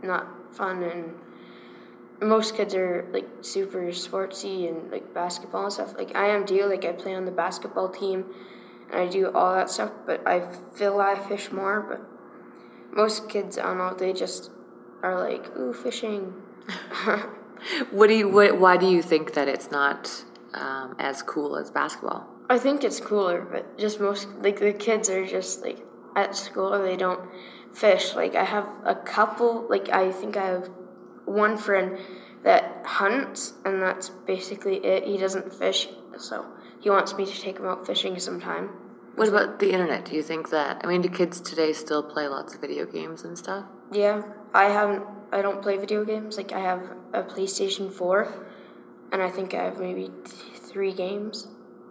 not 0.03 0.27
fun, 0.53 0.83
and 0.83 1.15
most 2.21 2.55
kids 2.55 2.75
are 2.75 3.09
like 3.11 3.27
super 3.41 3.81
sportsy 3.85 4.69
and 4.69 4.91
like 4.91 5.11
basketball 5.11 5.63
and 5.63 5.73
stuff. 5.73 5.95
Like 5.97 6.15
I 6.15 6.27
am 6.27 6.45
too. 6.45 6.65
Like 6.67 6.85
I 6.85 6.91
play 6.91 7.15
on 7.15 7.25
the 7.25 7.31
basketball 7.31 7.89
team, 7.89 8.25
and 8.91 9.01
I 9.01 9.07
do 9.07 9.31
all 9.31 9.55
that 9.55 9.71
stuff. 9.71 9.91
But 10.05 10.27
I 10.27 10.51
feel 10.75 10.99
I 10.99 11.17
fish 11.17 11.51
more. 11.51 11.81
But 11.81 12.95
most 12.95 13.27
kids, 13.27 13.57
I 13.57 13.63
don't 13.63 13.79
know, 13.79 13.95
they 13.95 14.13
just 14.13 14.51
are 15.03 15.19
like, 15.19 15.55
ooh, 15.57 15.73
fishing. 15.73 16.33
What 17.91 18.07
do 18.07 18.13
you? 18.13 18.29
What, 18.29 18.59
why 18.59 18.77
do 18.77 18.87
you 18.87 19.01
think 19.01 19.33
that 19.33 19.47
it's 19.47 19.71
not 19.71 20.23
um, 20.53 20.95
as 20.99 21.21
cool 21.21 21.57
as 21.57 21.71
basketball? 21.71 22.27
I 22.49 22.57
think 22.57 22.83
it's 22.83 22.99
cooler, 22.99 23.41
but 23.41 23.77
just 23.77 23.99
most 23.99 24.27
like 24.41 24.59
the 24.59 24.73
kids 24.73 25.09
are 25.09 25.25
just 25.25 25.61
like 25.61 25.85
at 26.15 26.35
school 26.35 26.81
they 26.81 26.95
don't 26.95 27.29
fish. 27.73 28.15
Like 28.15 28.35
I 28.35 28.43
have 28.43 28.67
a 28.85 28.95
couple. 28.95 29.67
Like 29.69 29.89
I 29.89 30.11
think 30.11 30.37
I 30.37 30.45
have 30.45 30.69
one 31.25 31.57
friend 31.57 31.97
that 32.43 32.81
hunts, 32.85 33.53
and 33.65 33.81
that's 33.81 34.09
basically 34.09 34.77
it. 34.77 35.03
He 35.03 35.17
doesn't 35.17 35.53
fish, 35.53 35.89
so 36.17 36.45
he 36.79 36.89
wants 36.89 37.15
me 37.15 37.25
to 37.25 37.41
take 37.41 37.59
him 37.59 37.65
out 37.65 37.85
fishing 37.85 38.17
sometime. 38.19 38.69
What 39.15 39.27
about 39.27 39.59
the 39.59 39.71
internet? 39.71 40.05
Do 40.05 40.15
you 40.15 40.23
think 40.23 40.49
that? 40.51 40.81
I 40.83 40.87
mean, 40.87 41.01
do 41.01 41.09
kids 41.09 41.41
today 41.41 41.73
still 41.73 42.01
play 42.01 42.27
lots 42.27 42.55
of 42.55 42.61
video 42.61 42.85
games 42.85 43.23
and 43.23 43.37
stuff? 43.37 43.65
Yeah, 43.91 44.23
I 44.53 44.65
haven't. 44.65 45.05
I 45.31 45.41
don't 45.41 45.61
play 45.61 45.77
video 45.77 46.03
games. 46.05 46.37
Like 46.37 46.51
I 46.51 46.59
have 46.59 46.81
a 47.13 47.23
PlayStation 47.23 47.91
Four, 47.91 48.31
and 49.11 49.21
I 49.21 49.29
think 49.29 49.53
I 49.53 49.63
have 49.63 49.79
maybe 49.79 50.11
th- 50.25 50.35
three 50.55 50.93
games, 50.93 51.47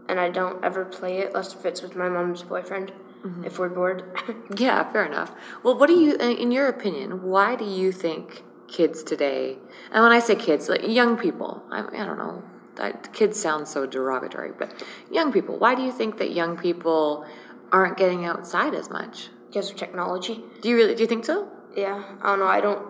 and 0.08 0.18
I 0.18 0.28
don't 0.28 0.64
ever 0.64 0.84
play 0.84 1.18
it 1.18 1.28
unless 1.28 1.54
if 1.54 1.64
it's 1.64 1.82
with 1.82 1.96
my 1.96 2.08
mom's 2.08 2.42
boyfriend. 2.42 2.92
Mm-hmm. 3.24 3.44
If 3.44 3.58
we're 3.58 3.68
bored. 3.68 4.04
Yeah, 4.56 4.90
fair 4.92 5.04
enough. 5.04 5.32
Well, 5.64 5.76
what 5.76 5.88
do 5.88 5.94
you, 5.94 6.14
in 6.14 6.52
your 6.52 6.68
opinion, 6.68 7.22
why 7.22 7.56
do 7.56 7.64
you 7.64 7.90
think 7.90 8.44
kids 8.68 9.02
today, 9.02 9.58
and 9.90 10.02
when 10.04 10.12
I 10.12 10.20
say 10.20 10.36
kids, 10.36 10.68
like 10.68 10.86
young 10.86 11.16
people, 11.16 11.64
I, 11.70 11.80
I 11.80 12.04
don't 12.04 12.18
know, 12.18 12.44
that, 12.76 13.12
kids 13.12 13.40
sound 13.40 13.66
so 13.66 13.86
derogatory, 13.86 14.52
but 14.56 14.84
young 15.10 15.32
people, 15.32 15.58
why 15.58 15.74
do 15.74 15.82
you 15.82 15.90
think 15.90 16.18
that 16.18 16.30
young 16.30 16.56
people 16.56 17.26
aren't 17.72 17.96
getting 17.96 18.24
outside 18.24 18.72
as 18.74 18.88
much? 18.88 19.30
because 19.48 19.70
of 19.70 19.76
technology. 19.76 20.40
Do 20.60 20.68
you 20.68 20.76
really, 20.76 20.94
do 20.94 21.02
you 21.02 21.06
think 21.06 21.24
so? 21.24 21.48
Yeah, 21.78 22.02
I 22.22 22.30
don't 22.30 22.40
know. 22.40 22.46
I 22.46 22.60
don't 22.60 22.84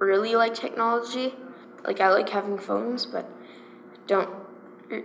really 0.00 0.34
like 0.34 0.52
technology. 0.54 1.32
Like 1.84 2.00
I 2.00 2.08
like 2.08 2.28
having 2.28 2.58
phones, 2.58 3.06
but 3.06 3.30
don't 4.08 4.28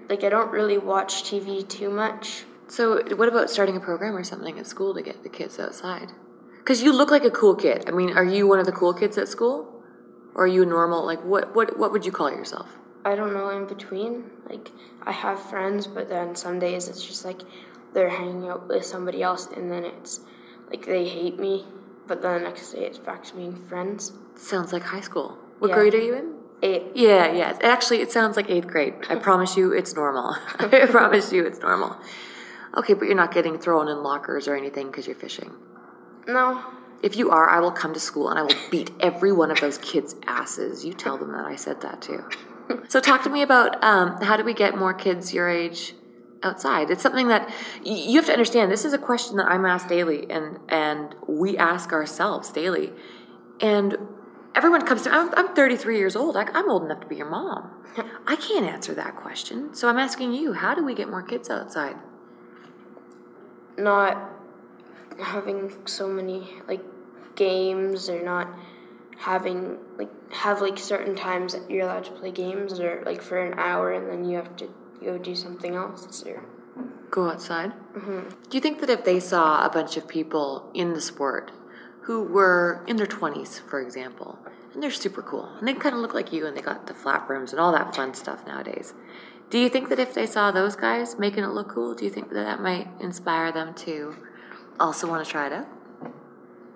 like 0.09 0.23
I 0.23 0.29
don't 0.29 0.49
really 0.49 0.79
watch 0.79 1.23
TV 1.23 1.67
too 1.67 1.91
much. 1.91 2.45
So, 2.67 3.03
what 3.15 3.27
about 3.27 3.51
starting 3.51 3.77
a 3.77 3.79
program 3.79 4.15
or 4.15 4.23
something 4.23 4.57
at 4.57 4.65
school 4.65 4.95
to 4.95 5.03
get 5.03 5.21
the 5.21 5.29
kids 5.29 5.59
outside? 5.59 6.13
Because 6.57 6.81
you 6.81 6.91
look 6.91 7.11
like 7.11 7.23
a 7.23 7.29
cool 7.29 7.53
kid. 7.53 7.85
I 7.87 7.91
mean, 7.91 8.17
are 8.17 8.25
you 8.25 8.47
one 8.47 8.57
of 8.57 8.65
the 8.65 8.71
cool 8.71 8.95
kids 8.95 9.19
at 9.19 9.27
school, 9.27 9.83
or 10.33 10.45
are 10.45 10.47
you 10.47 10.65
normal? 10.65 11.05
Like, 11.05 11.23
what 11.23 11.55
what 11.55 11.77
what 11.77 11.91
would 11.91 12.07
you 12.07 12.11
call 12.11 12.31
yourself? 12.31 12.75
I 13.05 13.13
don't 13.15 13.33
know 13.33 13.51
in 13.51 13.67
between. 13.67 14.31
Like 14.49 14.71
I 15.03 15.11
have 15.11 15.39
friends, 15.39 15.85
but 15.85 16.09
then 16.09 16.35
some 16.35 16.57
days 16.57 16.87
it's 16.87 17.05
just 17.05 17.23
like 17.23 17.41
they're 17.93 18.09
hanging 18.09 18.49
out 18.49 18.67
with 18.67 18.83
somebody 18.83 19.21
else, 19.21 19.47
and 19.55 19.71
then 19.71 19.85
it's 19.85 20.21
like 20.71 20.87
they 20.87 21.07
hate 21.07 21.37
me. 21.37 21.67
But 22.07 22.21
then 22.21 22.41
the 22.41 22.47
next 22.49 22.71
day 22.71 22.85
it's 22.85 22.97
back 22.97 23.23
to 23.25 23.35
being 23.35 23.55
friends. 23.55 24.13
Sounds 24.35 24.71
like 24.73 24.83
high 24.83 25.01
school. 25.01 25.37
What 25.59 25.69
Yeah. 25.69 25.75
grade 25.75 25.95
are 25.95 25.99
you 25.99 26.13
in? 26.15 26.33
It 26.61 26.91
Yeah, 26.95 27.31
yeah. 27.31 27.57
Actually, 27.61 28.01
it 28.01 28.11
sounds 28.11 28.35
like 28.37 28.49
eighth 28.49 28.67
grade. 28.67 28.93
I 29.09 29.15
promise 29.27 29.57
you, 29.57 29.73
it's 29.73 29.95
normal. 29.95 30.35
I 30.59 30.65
promise 30.89 31.31
you, 31.31 31.45
it's 31.45 31.59
normal. 31.59 31.97
Okay, 32.75 32.93
but 32.93 33.05
you're 33.05 33.15
not 33.15 33.33
getting 33.33 33.57
thrown 33.57 33.87
in 33.87 34.03
lockers 34.03 34.47
or 34.47 34.55
anything 34.55 34.87
because 34.87 35.07
you're 35.07 35.15
fishing. 35.15 35.51
no, 36.27 36.61
If 37.01 37.15
you 37.15 37.29
are, 37.31 37.47
I 37.49 37.59
will 37.59 37.71
come 37.71 37.93
to 37.93 37.99
school 37.99 38.29
and 38.29 38.37
I 38.39 38.43
will 38.43 38.59
beat 38.71 38.91
every 38.99 39.31
one 39.31 39.51
of 39.51 39.59
those 39.59 39.77
kids' 39.79 40.15
asses. 40.25 40.83
You 40.85 40.93
tell 40.93 41.17
them 41.17 41.31
that 41.33 41.45
I 41.45 41.55
said 41.55 41.81
that 41.81 42.01
too. 42.01 42.23
So, 42.89 42.99
talk 42.99 43.23
to 43.23 43.29
me 43.29 43.41
about 43.43 43.81
um, 43.83 44.19
how 44.21 44.35
do 44.35 44.43
we 44.43 44.53
get 44.53 44.77
more 44.77 44.93
kids 44.93 45.33
your 45.33 45.47
age 45.47 45.93
outside? 46.43 46.89
It's 46.89 47.03
something 47.03 47.27
that 47.27 47.49
you 47.83 48.15
have 48.15 48.25
to 48.25 48.31
understand. 48.31 48.71
This 48.71 48.85
is 48.85 48.93
a 48.93 48.97
question 48.97 49.37
that 49.37 49.47
I'm 49.47 49.65
asked 49.65 49.89
daily, 49.89 50.29
and 50.29 50.59
and 50.69 51.15
we 51.27 51.57
ask 51.57 51.91
ourselves 51.91 52.51
daily. 52.51 52.91
And 53.61 53.97
everyone 54.55 54.85
comes 54.85 55.03
to. 55.03 55.11
I'm, 55.11 55.33
I'm 55.35 55.55
33 55.55 55.97
years 55.97 56.15
old. 56.15 56.37
I, 56.37 56.43
I'm 56.53 56.69
old 56.69 56.83
enough 56.83 57.01
to 57.01 57.07
be 57.07 57.15
your 57.15 57.29
mom. 57.29 57.71
I 58.27 58.35
can't 58.35 58.65
answer 58.65 58.93
that 58.95 59.15
question. 59.15 59.73
So 59.73 59.89
I'm 59.89 59.97
asking 59.97 60.33
you. 60.33 60.53
How 60.53 60.75
do 60.75 60.83
we 60.83 60.93
get 60.93 61.09
more 61.09 61.23
kids 61.23 61.49
outside? 61.49 61.97
not 63.77 64.31
having 65.19 65.73
so 65.85 66.07
many 66.07 66.49
like 66.67 66.83
games 67.35 68.09
or 68.09 68.23
not 68.23 68.47
having 69.17 69.77
like 69.97 70.09
have 70.31 70.61
like 70.61 70.77
certain 70.77 71.15
times 71.15 71.53
that 71.53 71.69
you're 71.69 71.83
allowed 71.83 72.03
to 72.03 72.11
play 72.11 72.31
games 72.31 72.79
or 72.79 73.03
like 73.05 73.21
for 73.21 73.39
an 73.39 73.57
hour 73.57 73.93
and 73.93 74.09
then 74.09 74.25
you 74.25 74.35
have 74.35 74.55
to 74.55 74.69
go 75.03 75.17
do 75.17 75.35
something 75.35 75.75
else 75.75 76.23
or 76.25 76.43
Go 77.09 77.29
outside. 77.29 77.71
Mm-hmm. 77.95 78.29
Do 78.49 78.57
you 78.57 78.61
think 78.61 78.79
that 78.81 78.89
if 78.89 79.05
they 79.05 79.19
saw 79.19 79.65
a 79.65 79.69
bunch 79.69 79.97
of 79.97 80.07
people 80.07 80.69
in 80.73 80.93
the 80.93 81.01
sport 81.01 81.51
who 82.01 82.21
were 82.23 82.83
in 82.87 82.97
their 82.97 83.07
20s, 83.07 83.61
for 83.61 83.81
example, 83.81 84.37
and 84.73 84.83
they're 84.83 84.91
super 84.91 85.21
cool, 85.21 85.49
and 85.57 85.67
they 85.67 85.73
kind 85.73 85.95
of 85.95 86.01
look 86.01 86.13
like 86.13 86.33
you, 86.33 86.45
and 86.45 86.55
they 86.55 86.61
got 86.61 86.87
the 86.87 86.93
flat 86.93 87.25
brims 87.25 87.51
and 87.51 87.59
all 87.59 87.71
that 87.71 87.95
fun 87.95 88.13
stuff 88.13 88.45
nowadays, 88.45 88.93
do 89.49 89.57
you 89.57 89.69
think 89.69 89.89
that 89.89 89.99
if 89.99 90.13
they 90.13 90.25
saw 90.25 90.51
those 90.51 90.75
guys 90.75 91.17
making 91.17 91.43
it 91.43 91.47
look 91.47 91.69
cool, 91.69 91.95
do 91.95 92.03
you 92.03 92.11
think 92.11 92.29
that 92.29 92.43
that 92.43 92.61
might 92.61 92.89
inspire 92.99 93.51
them 93.51 93.73
to 93.75 94.15
also 94.79 95.07
want 95.07 95.25
to 95.25 95.31
try 95.31 95.47
it 95.47 95.53
out? 95.53 95.67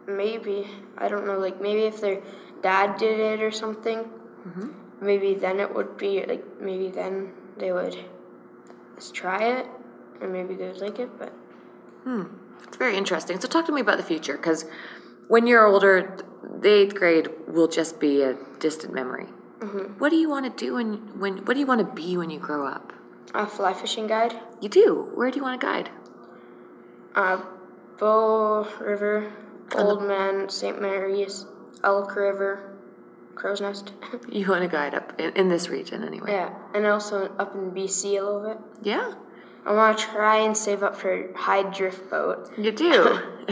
maybe 0.08 0.68
I 0.98 1.08
don't 1.08 1.26
know 1.26 1.38
like 1.38 1.62
maybe 1.62 1.84
if 1.84 2.02
their 2.02 2.22
dad 2.62 2.98
did 2.98 3.20
it 3.20 3.42
or 3.42 3.52
something 3.52 4.10
maybe 5.00 5.34
then 5.34 5.60
it 5.60 5.74
would 5.74 5.98
be 5.98 6.26
like 6.26 6.44
maybe 6.60 6.90
then 6.90 7.32
they 7.58 7.72
would 7.72 7.98
just 8.96 9.14
try 9.14 9.44
it 9.44 9.68
and 10.22 10.32
maybe 10.32 10.56
they 10.56 10.68
would 10.68 10.82
like 10.82 11.00
it 11.00 11.10
but 11.18 11.34
Hmm. 12.04 12.24
It's 12.64 12.78
very 12.78 12.96
interesting. 12.98 13.40
So, 13.40 13.48
talk 13.48 13.66
to 13.68 13.72
me 13.72 13.82
about 13.82 13.98
the 13.98 14.04
future, 14.04 14.36
because 14.38 14.66
when 15.28 15.46
you're 15.46 15.68
older, 15.68 16.18
the 16.62 16.70
eighth 16.70 16.96
grade 16.96 17.28
will 17.48 17.68
just 17.68 18.00
be 18.00 18.22
a 18.24 18.36
distant 18.60 18.94
memory. 18.94 19.26
What 20.00 20.10
do 20.10 20.16
you 20.16 20.28
want 20.30 20.46
to 20.46 20.66
do 20.66 20.74
when, 20.76 21.20
when 21.20 21.38
what 21.46 21.54
do 21.54 21.60
you 21.60 21.68
want 21.68 21.80
to 21.88 21.94
be 22.02 22.18
when 22.18 22.30
you 22.32 22.40
grow 22.40 22.66
up? 22.66 22.94
a 23.36 23.46
fly 23.46 23.74
fishing 23.74 24.08
guide 24.08 24.34
You 24.62 24.68
do. 24.70 25.12
Where 25.14 25.30
do 25.30 25.38
you 25.38 25.44
want 25.44 25.62
to 25.62 25.66
guide? 25.66 25.90
Uh, 27.14 27.42
Bow 28.00 28.68
River, 28.80 29.32
Old 29.76 30.04
Man, 30.04 30.50
St. 30.50 30.82
Mary's, 30.82 31.46
Elk 31.84 32.16
River, 32.16 32.71
Crowsnest. 33.36 33.92
You 34.32 34.48
want 34.50 34.62
to 34.64 34.68
guide 34.70 34.94
up 34.94 35.20
in, 35.20 35.32
in 35.34 35.50
this 35.50 35.70
region 35.70 36.04
anyway. 36.04 36.32
yeah, 36.32 36.54
and 36.74 36.86
also 36.86 37.26
up 37.40 37.54
in 37.56 37.72
BC 37.72 38.20
a 38.20 38.24
little 38.24 38.44
bit. 38.48 38.58
Yeah, 38.82 39.14
I 39.66 39.74
want 39.74 39.98
to 39.98 40.04
try 40.06 40.38
and 40.38 40.56
save 40.56 40.84
up 40.84 40.96
for 40.96 41.32
high 41.36 41.64
drift 41.64 42.10
boat, 42.10 42.50
you 42.58 42.72
do. 42.72 43.20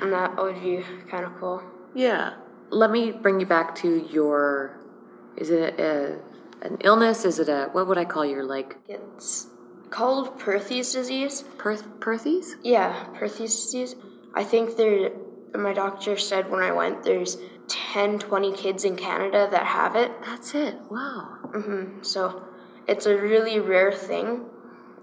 and 0.00 0.12
that 0.12 0.36
would 0.36 0.60
be 0.62 0.84
kind 1.10 1.24
of 1.24 1.32
cool. 1.38 1.62
yeah. 1.94 2.34
Let 2.70 2.90
me 2.90 3.12
bring 3.12 3.40
you 3.40 3.46
back 3.46 3.74
to 3.76 4.06
your. 4.12 4.78
Is 5.38 5.48
it 5.48 5.80
a, 5.80 6.18
an 6.60 6.76
illness? 6.84 7.24
Is 7.24 7.38
it 7.38 7.48
a 7.48 7.68
what 7.72 7.86
would 7.88 7.96
I 7.96 8.04
call 8.04 8.26
your 8.26 8.44
like 8.44 8.76
It's 8.86 9.46
called 9.88 10.38
Perthes 10.38 10.92
disease. 10.92 11.44
Perth 11.56 11.84
Perthes? 11.98 12.56
Yeah, 12.62 12.92
Perthes 13.14 13.38
disease. 13.64 13.94
I 14.34 14.44
think 14.44 14.76
there. 14.76 15.12
My 15.54 15.72
doctor 15.72 16.18
said 16.18 16.50
when 16.50 16.62
I 16.62 16.72
went, 16.72 17.04
there's 17.04 17.38
10, 17.68 18.18
20 18.18 18.52
kids 18.52 18.84
in 18.84 18.96
Canada 18.96 19.48
that 19.50 19.66
have 19.66 19.96
it. 19.96 20.10
That's 20.22 20.54
it. 20.54 20.76
Wow. 20.90 21.38
Mm-hmm. 21.44 22.02
So 22.02 22.42
it's 22.86 23.06
a 23.06 23.16
really 23.16 23.60
rare 23.60 23.92
thing. 23.92 24.46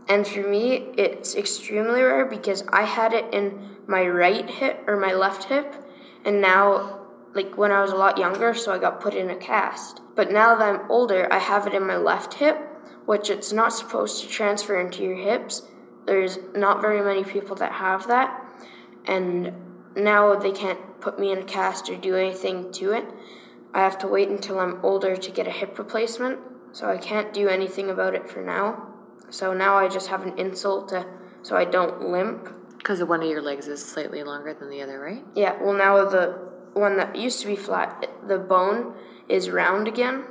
And 0.07 0.27
for 0.27 0.48
me, 0.48 0.91
it's 0.98 1.36
extremely 1.36 2.01
rare 2.01 2.25
because 2.25 2.63
I 2.69 2.84
had 2.84 3.13
it 3.13 3.34
in 3.34 3.77
my 3.88 4.05
right 4.05 4.50
hip 4.50 4.84
or 4.88 4.98
my 4.98 5.13
left 5.13 5.45
hip. 5.45 5.74
And 6.24 6.41
now, 6.41 7.01
like 7.34 7.57
when 7.57 7.72
I 7.72 7.81
was 7.81 7.91
a 7.91 7.95
lot 7.95 8.17
younger, 8.17 8.53
so 8.53 8.72
I 8.72 8.77
got 8.79 9.01
put 9.01 9.13
in 9.13 9.29
a 9.29 9.36
cast. 9.36 10.01
But 10.15 10.31
now 10.31 10.55
that 10.55 10.67
I'm 10.67 10.91
older, 10.91 11.31
I 11.31 11.39
have 11.39 11.67
it 11.67 11.74
in 11.74 11.86
my 11.86 11.98
left 11.98 12.36
hip, 12.36 12.57
which 13.05 13.29
it's 13.29 13.51
not 13.51 13.74
supposed 13.74 14.22
to 14.22 14.29
transfer 14.29 14.79
into 14.79 15.03
your 15.03 15.15
hips. 15.15 15.63
There's 16.05 16.38
not 16.55 16.81
very 16.81 17.03
many 17.03 17.24
people 17.24 17.55
that 17.57 17.72
have 17.72 18.07
that. 18.07 18.43
And 19.05 19.53
now 19.95 20.35
they 20.35 20.51
can't 20.51 20.99
put 20.99 21.19
me 21.19 21.31
in 21.31 21.39
a 21.39 21.43
cast 21.43 21.89
or 21.89 21.95
do 21.95 22.15
anything 22.15 22.71
to 22.73 22.91
it. 22.91 23.05
I 23.73 23.79
have 23.79 23.97
to 23.99 24.07
wait 24.07 24.29
until 24.29 24.59
I'm 24.59 24.79
older 24.83 25.15
to 25.15 25.31
get 25.31 25.47
a 25.47 25.51
hip 25.51 25.77
replacement, 25.77 26.39
so 26.71 26.89
I 26.89 26.97
can't 26.97 27.33
do 27.33 27.47
anything 27.49 27.89
about 27.89 28.15
it 28.15 28.29
for 28.29 28.41
now. 28.41 28.87
So 29.29 29.53
now 29.53 29.75
I 29.75 29.87
just 29.87 30.07
have 30.07 30.23
an 30.23 30.37
insult 30.37 30.89
to 30.89 31.05
so 31.45 31.55
I 31.55 31.65
don't 31.65 32.09
limp. 32.09 32.49
Because 32.77 33.03
one 33.03 33.21
of 33.21 33.29
your 33.29 33.41
legs 33.41 33.67
is 33.67 33.83
slightly 33.83 34.23
longer 34.23 34.53
than 34.53 34.69
the 34.69 34.81
other, 34.81 34.99
right? 34.99 35.23
Yeah, 35.35 35.61
well 35.61 35.73
now 35.73 36.03
the 36.09 36.39
one 36.73 36.97
that 36.97 37.15
used 37.15 37.39
to 37.41 37.47
be 37.47 37.55
flat, 37.55 38.09
the 38.27 38.37
bone 38.37 38.95
is 39.29 39.49
round 39.49 39.87
again. 39.87 40.25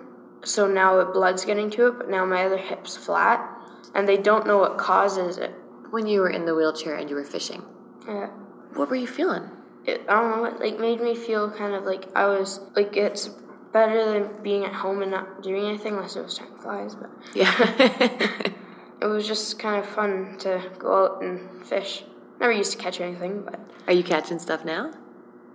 So 0.44 0.66
now 0.66 0.96
the 0.96 1.04
blood's 1.10 1.44
getting 1.44 1.70
to 1.70 1.86
it, 1.88 1.98
but 1.98 2.10
now 2.10 2.24
my 2.26 2.44
other 2.44 2.58
hip's 2.58 2.96
flat, 2.96 3.48
and 3.94 4.08
they 4.08 4.16
don't 4.16 4.46
know 4.46 4.58
what 4.58 4.76
causes 4.76 5.38
it. 5.38 5.54
When 5.90 6.06
you 6.06 6.20
were 6.20 6.30
in 6.30 6.44
the 6.44 6.54
wheelchair 6.54 6.96
and 6.96 7.08
you 7.08 7.16
were 7.16 7.24
fishing, 7.24 7.62
Yeah. 8.06 8.30
What 8.74 8.88
were 8.90 8.96
you 8.96 9.06
feeling? 9.06 9.50
it, 9.86 10.02
I 10.08 10.20
don't 10.20 10.30
know, 10.30 10.44
it 10.46 10.60
like 10.60 10.78
made 10.80 11.00
me 11.00 11.14
feel 11.14 11.50
kind 11.50 11.74
of 11.74 11.84
like 11.84 12.04
I 12.16 12.26
was 12.26 12.60
like 12.74 12.96
it's 12.96 13.28
better 13.72 14.04
than 14.12 14.42
being 14.42 14.64
at 14.64 14.72
home 14.72 15.02
and 15.02 15.10
not 15.10 15.42
doing 15.42 15.66
anything 15.66 15.94
unless 15.94 16.16
it 16.16 16.22
was 16.22 16.38
time 16.38 16.56
flies, 16.58 16.94
but 16.94 17.10
Yeah. 17.34 17.52
it 19.02 19.06
was 19.06 19.26
just 19.26 19.58
kind 19.58 19.76
of 19.82 19.86
fun 19.86 20.36
to 20.40 20.62
go 20.78 21.04
out 21.04 21.22
and 21.22 21.66
fish. 21.66 22.04
Never 22.40 22.52
used 22.52 22.72
to 22.72 22.78
catch 22.78 23.00
anything, 23.00 23.42
but 23.44 23.60
Are 23.86 23.92
you 23.92 24.02
catching 24.02 24.38
stuff 24.38 24.64
now? 24.64 24.92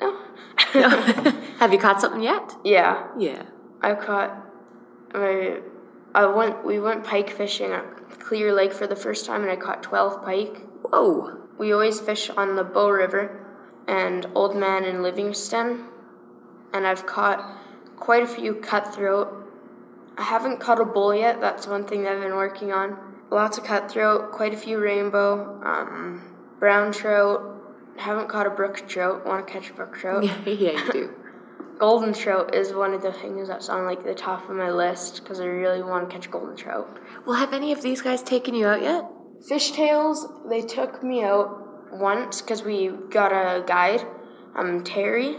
No. 0.02 0.18
Have 1.60 1.74
you 1.74 1.80
caught 1.80 2.00
something 2.02 2.22
yet? 2.22 2.56
yeah, 2.64 3.08
Yeah. 3.18 3.44
I 3.82 3.96
caught. 3.96 4.32
I, 5.16 5.62
I 6.14 6.26
went. 6.26 6.64
We 6.66 6.80
went 6.80 7.04
pike 7.06 7.30
fishing 7.30 7.72
at 7.72 8.20
Clear 8.20 8.54
Lake 8.54 8.74
for 8.74 8.86
the 8.88 8.96
first 8.96 9.26
time, 9.26 9.42
and 9.42 9.50
I 9.52 9.56
caught 9.56 9.82
twelve 9.82 10.22
pike. 10.24 10.62
Whoa. 10.84 11.38
We 11.60 11.74
always 11.74 12.00
fish 12.00 12.30
on 12.30 12.56
the 12.56 12.64
Bow 12.64 12.90
River 12.90 13.46
and 13.86 14.26
Old 14.34 14.56
Man 14.56 14.86
and 14.86 15.04
Livingstone, 15.04 15.88
and 16.74 16.88
I've 16.88 17.06
caught 17.06 17.46
quite 17.98 18.24
a 18.24 18.28
few 18.28 18.56
cutthroat. 18.56 19.28
I 20.18 20.24
haven't 20.24 20.62
caught 20.62 20.80
a 20.80 20.86
bull 20.86 21.14
yet. 21.14 21.42
That's 21.42 21.68
one 21.68 21.86
thing 21.86 22.04
that 22.04 22.14
I've 22.14 22.22
been 22.22 22.36
working 22.36 22.72
on. 22.72 22.98
Lots 23.30 23.58
of 23.58 23.66
cutthroat, 23.66 24.32
quite 24.32 24.54
a 24.54 24.58
few 24.58 24.80
rainbow, 24.80 25.62
um, 25.62 26.34
brown 26.60 26.94
trout. 26.94 27.42
Haven't 27.98 28.30
caught 28.30 28.48
a 28.48 28.52
brook 28.52 28.88
trout. 28.88 29.26
Want 29.26 29.46
to 29.46 29.54
catch 29.54 29.70
a 29.70 29.74
brook 29.74 29.98
trout. 29.98 30.24
yeah, 30.46 30.86
you 30.86 30.92
do. 30.94 31.14
Golden 31.78 32.14
trout 32.14 32.56
is 32.56 32.74
one 32.74 32.94
of 32.94 33.02
the 33.02 33.12
things 33.12 33.50
that's 33.50 33.68
on 33.68 33.86
like 33.86 34.06
the 34.06 34.16
top 34.16 34.50
of 34.50 34.56
my 34.56 34.72
list 34.72 35.24
because 35.24 35.42
I 35.42 35.46
really 35.46 35.82
want 35.82 36.10
to 36.10 36.14
catch 36.14 36.30
golden 36.30 36.58
trout. 36.58 37.00
Well, 37.26 37.38
have 37.38 37.54
any 37.54 37.72
of 37.72 37.82
these 37.82 38.02
guys 38.02 38.22
taken 38.22 38.54
you 38.54 38.68
out 38.68 38.82
yet? 38.82 39.06
Fish 39.48 39.72
Tales, 39.72 40.28
they 40.50 40.62
took 40.62 41.02
me 41.04 41.24
out 41.24 41.94
once 41.94 42.42
because 42.42 42.64
we 42.64 42.90
got 43.10 43.32
a 43.32 43.64
guide, 43.66 44.06
um, 44.56 44.84
Terry, 44.84 45.38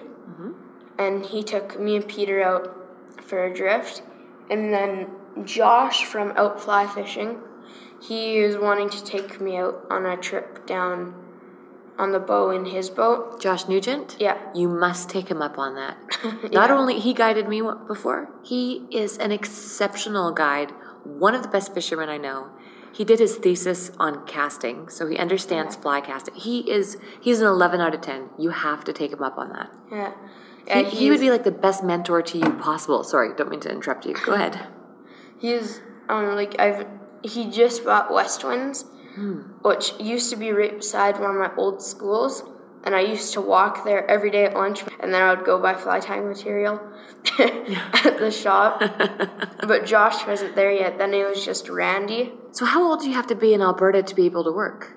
and 0.98 1.24
he 1.24 1.42
took 1.42 1.78
me 1.80 1.96
and 1.96 2.06
Peter 2.08 2.42
out 2.42 2.76
for 3.22 3.44
a 3.44 3.54
drift. 3.54 4.02
And 4.50 4.72
then 4.72 5.08
Josh 5.44 6.04
from 6.04 6.32
Out 6.36 6.60
Fly 6.60 6.86
Fishing, 6.86 7.38
he 8.02 8.38
is 8.38 8.56
wanting 8.56 8.90
to 8.90 9.04
take 9.04 9.40
me 9.40 9.56
out 9.58 9.86
on 9.90 10.06
a 10.06 10.16
trip 10.16 10.66
down 10.66 11.14
on 11.98 12.12
the 12.12 12.18
bow 12.18 12.50
in 12.50 12.64
his 12.64 12.88
boat. 12.88 13.40
Josh 13.40 13.68
Nugent? 13.68 14.16
Yeah. 14.18 14.38
You 14.54 14.68
must 14.68 15.10
take 15.10 15.28
him 15.30 15.42
up 15.42 15.58
on 15.58 15.74
that. 15.74 15.98
Not 16.52 16.70
only 16.70 16.98
he 16.98 17.12
guided 17.12 17.46
me 17.48 17.62
before, 17.86 18.30
he 18.42 18.86
is 18.90 19.18
an 19.18 19.32
exceptional 19.32 20.32
guide, 20.32 20.72
one 21.04 21.34
of 21.34 21.42
the 21.42 21.48
best 21.48 21.74
fishermen 21.74 22.08
I 22.08 22.16
know. 22.16 22.50
He 22.92 23.04
did 23.04 23.20
his 23.20 23.36
thesis 23.36 23.90
on 23.98 24.26
casting, 24.26 24.88
so 24.88 25.06
he 25.06 25.16
understands 25.16 25.76
fly 25.76 26.00
casting. 26.00 26.34
He 26.34 26.70
is 26.70 26.96
he's 27.20 27.40
an 27.40 27.46
11 27.46 27.80
out 27.80 27.94
of 27.94 28.00
10. 28.00 28.30
You 28.38 28.50
have 28.50 28.84
to 28.84 28.92
take 28.92 29.12
him 29.12 29.22
up 29.22 29.38
on 29.38 29.50
that. 29.50 29.70
Yeah. 29.90 30.12
He, 30.66 30.70
Yeah, 30.70 30.82
he 30.88 31.10
would 31.10 31.20
be 31.20 31.30
like 31.30 31.44
the 31.44 31.50
best 31.52 31.82
mentor 31.84 32.20
to 32.22 32.38
you 32.38 32.50
possible. 32.54 33.02
Sorry, 33.04 33.34
don't 33.36 33.50
mean 33.50 33.60
to 33.60 33.70
interrupt 33.70 34.04
you. 34.06 34.14
Go 34.14 34.34
ahead. 34.34 34.66
He's 35.38 35.80
um 36.08 36.34
like 36.34 36.58
I've 36.60 36.86
he 37.22 37.50
just 37.50 37.84
bought 37.84 38.12
West 38.12 38.42
Winds, 38.44 38.84
which 39.62 39.92
used 40.00 40.30
to 40.30 40.36
be 40.36 40.52
right 40.52 40.76
beside 40.76 41.18
one 41.20 41.30
of 41.30 41.36
my 41.36 41.50
old 41.56 41.82
schools, 41.82 42.42
and 42.84 42.94
I 42.94 43.00
used 43.00 43.32
to 43.34 43.40
walk 43.40 43.84
there 43.84 44.08
every 44.10 44.30
day 44.30 44.44
at 44.44 44.54
lunch, 44.54 44.82
and 45.00 45.12
then 45.12 45.22
I 45.22 45.34
would 45.34 45.44
go 45.44 45.60
buy 45.60 45.74
fly 45.74 46.00
tying 46.00 46.28
material 46.28 46.80
at 47.38 48.18
the 48.18 48.30
shop. 48.30 48.80
but 49.66 49.86
Josh 49.86 50.26
wasn't 50.26 50.54
there 50.54 50.72
yet. 50.72 50.98
Then 50.98 51.12
it 51.12 51.28
was 51.28 51.44
just 51.44 51.68
Randy. 51.68 52.32
So 52.52 52.64
how 52.64 52.88
old 52.88 53.00
do 53.00 53.08
you 53.08 53.14
have 53.14 53.26
to 53.28 53.34
be 53.34 53.52
in 53.54 53.62
Alberta 53.62 54.02
to 54.02 54.14
be 54.14 54.26
able 54.26 54.44
to 54.44 54.52
work? 54.52 54.96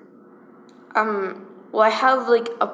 Um, 0.94 1.46
well, 1.72 1.82
I 1.82 1.90
have 1.90 2.28
like 2.28 2.48
a 2.60 2.70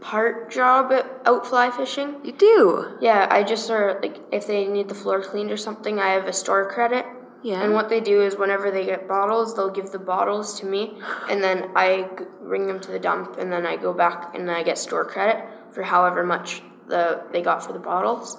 part 0.00 0.50
job 0.50 0.92
at 0.92 1.06
out 1.26 1.46
fly 1.46 1.70
fishing. 1.70 2.16
You 2.24 2.32
do. 2.32 2.98
Yeah, 3.00 3.26
I 3.30 3.42
just 3.42 3.66
sort 3.66 4.02
like 4.02 4.18
if 4.32 4.46
they 4.46 4.66
need 4.66 4.88
the 4.88 4.94
floor 4.94 5.22
cleaned 5.22 5.50
or 5.50 5.56
something, 5.56 5.98
I 5.98 6.10
have 6.10 6.26
a 6.26 6.32
store 6.32 6.70
credit. 6.70 7.06
Yeah. 7.42 7.62
And 7.62 7.72
what 7.72 7.88
they 7.88 8.00
do 8.00 8.22
is 8.22 8.36
whenever 8.36 8.70
they 8.70 8.84
get 8.84 9.08
bottles, 9.08 9.56
they'll 9.56 9.70
give 9.70 9.92
the 9.92 9.98
bottles 9.98 10.60
to 10.60 10.66
me, 10.66 10.98
and 11.30 11.42
then 11.42 11.70
I 11.74 12.08
bring 12.42 12.66
them 12.66 12.80
to 12.80 12.90
the 12.90 12.98
dump, 12.98 13.38
and 13.38 13.50
then 13.50 13.66
I 13.66 13.76
go 13.76 13.94
back 13.94 14.34
and 14.34 14.50
I 14.50 14.62
get 14.62 14.76
store 14.76 15.04
credit 15.04 15.44
for 15.72 15.82
however 15.82 16.24
much 16.24 16.62
the 16.88 17.22
they 17.32 17.40
got 17.40 17.64
for 17.64 17.72
the 17.72 17.78
bottles. 17.78 18.38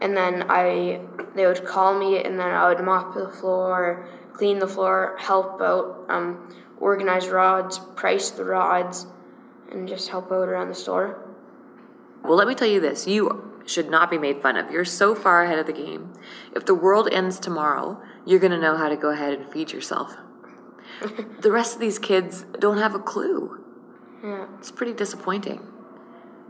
And 0.00 0.16
then 0.16 0.44
I 0.48 1.00
they 1.34 1.46
would 1.46 1.64
call 1.64 1.98
me, 1.98 2.22
and 2.22 2.38
then 2.38 2.50
I 2.50 2.68
would 2.68 2.84
mop 2.84 3.14
the 3.14 3.28
floor, 3.28 4.06
clean 4.34 4.58
the 4.58 4.68
floor, 4.68 5.16
help 5.18 5.60
out, 5.62 6.04
um, 6.08 6.54
organize 6.80 7.28
rods, 7.28 7.78
price 7.96 8.30
the 8.30 8.44
rods, 8.44 9.06
and 9.72 9.88
just 9.88 10.08
help 10.08 10.30
out 10.30 10.48
around 10.48 10.68
the 10.68 10.74
store. 10.74 11.24
Well, 12.22 12.36
let 12.36 12.46
me 12.46 12.54
tell 12.54 12.68
you 12.68 12.80
this 12.80 13.06
you 13.06 13.57
should 13.68 13.90
not 13.90 14.10
be 14.10 14.18
made 14.18 14.42
fun 14.42 14.56
of. 14.56 14.70
You're 14.70 14.84
so 14.84 15.14
far 15.14 15.42
ahead 15.42 15.58
of 15.58 15.66
the 15.66 15.72
game. 15.72 16.12
If 16.54 16.66
the 16.66 16.74
world 16.74 17.08
ends 17.12 17.38
tomorrow, 17.38 18.00
you're 18.24 18.38
going 18.38 18.52
to 18.52 18.60
know 18.60 18.76
how 18.76 18.88
to 18.88 18.96
go 18.96 19.10
ahead 19.10 19.34
and 19.34 19.52
feed 19.52 19.72
yourself. 19.72 20.16
the 21.40 21.52
rest 21.52 21.74
of 21.74 21.80
these 21.80 21.98
kids 21.98 22.44
don't 22.58 22.78
have 22.78 22.94
a 22.94 22.98
clue. 22.98 23.64
Yeah. 24.22 24.46
It's 24.58 24.70
pretty 24.70 24.94
disappointing. 24.94 25.66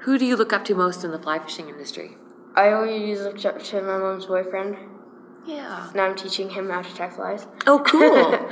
Who 0.01 0.17
do 0.17 0.25
you 0.25 0.37
look 0.37 0.53
up 0.53 0.65
to 0.67 0.75
most 0.75 1.05
in 1.05 1.11
the 1.11 1.19
fly 1.19 1.39
fishing 1.39 1.69
industry? 1.69 2.17
I 2.55 2.73
always 2.73 3.21
looked 3.21 3.45
up 3.45 3.63
to 3.65 3.83
my 3.83 3.99
mom's 3.99 4.27
boyfriend. 4.27 4.77
Yeah. 5.47 5.91
Now 5.95 6.05
I'm 6.05 6.17
teaching 6.17 6.51
him 6.51 6.69
how 6.71 6.83
to 6.83 6.95
tie 6.95 7.11
flies. 7.11 7.47
Oh, 7.67 7.81
cool. 7.81 8.49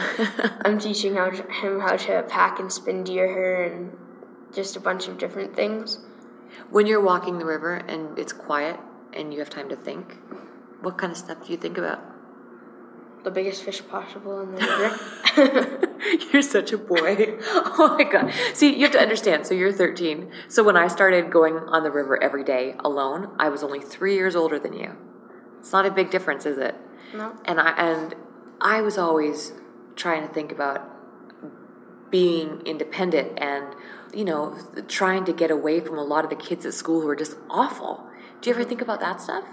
I'm 0.64 0.78
teaching 0.78 1.14
how 1.14 1.30
to, 1.30 1.42
him 1.52 1.80
how 1.80 1.96
to 1.96 2.24
pack 2.28 2.58
and 2.58 2.72
spin 2.72 3.04
deer 3.04 3.28
hair 3.28 3.64
and 3.64 3.96
just 4.52 4.76
a 4.76 4.80
bunch 4.80 5.06
of 5.06 5.18
different 5.18 5.54
things. 5.54 5.98
When 6.70 6.86
you're 6.86 7.00
walking 7.00 7.38
the 7.38 7.44
river 7.46 7.74
and 7.74 8.18
it's 8.18 8.32
quiet 8.32 8.78
and 9.12 9.32
you 9.32 9.40
have 9.40 9.50
time 9.50 9.68
to 9.68 9.76
think, 9.76 10.18
what 10.82 10.98
kind 10.98 11.10
of 11.10 11.18
stuff 11.18 11.44
do 11.46 11.52
you 11.52 11.58
think 11.58 11.78
about? 11.78 12.00
The 13.24 13.30
biggest 13.30 13.62
fish 13.64 13.86
possible 13.86 14.40
in 14.40 14.52
the 14.52 14.58
river. 15.36 15.92
You're 16.32 16.42
such 16.42 16.72
a 16.72 16.78
boy. 16.78 17.38
Oh 17.78 17.96
my 17.98 18.04
god. 18.04 18.32
See, 18.54 18.74
you 18.74 18.82
have 18.82 18.92
to 18.92 19.00
understand. 19.00 19.46
So 19.46 19.54
you're 19.54 19.72
13. 19.72 20.30
So 20.48 20.62
when 20.62 20.76
I 20.76 20.86
started 20.88 21.30
going 21.30 21.56
on 21.56 21.82
the 21.82 21.90
river 21.90 22.22
every 22.22 22.44
day 22.44 22.74
alone, 22.84 23.34
I 23.38 23.48
was 23.48 23.62
only 23.64 23.80
3 23.80 24.14
years 24.14 24.36
older 24.36 24.58
than 24.58 24.72
you. 24.72 24.96
It's 25.58 25.72
not 25.72 25.84
a 25.84 25.90
big 25.90 26.10
difference, 26.10 26.46
is 26.46 26.58
it? 26.58 26.74
no. 27.14 27.34
And 27.44 27.58
I 27.60 27.70
and 27.72 28.14
I 28.60 28.80
was 28.80 28.96
always 28.96 29.52
trying 29.96 30.26
to 30.26 30.32
think 30.32 30.52
about 30.52 30.88
being 32.10 32.60
independent 32.64 33.38
and 33.38 33.74
you 34.16 34.24
know, 34.24 34.56
trying 34.88 35.26
to 35.26 35.32
get 35.32 35.50
away 35.50 35.78
from 35.80 35.98
a 35.98 36.02
lot 36.02 36.24
of 36.24 36.30
the 36.30 36.36
kids 36.36 36.64
at 36.64 36.72
school 36.72 37.02
who 37.02 37.08
are 37.08 37.16
just 37.16 37.36
awful. 37.50 38.08
Do 38.40 38.48
you 38.48 38.56
ever 38.56 38.64
think 38.64 38.80
about 38.80 39.00
that 39.00 39.20
stuff? 39.20 39.44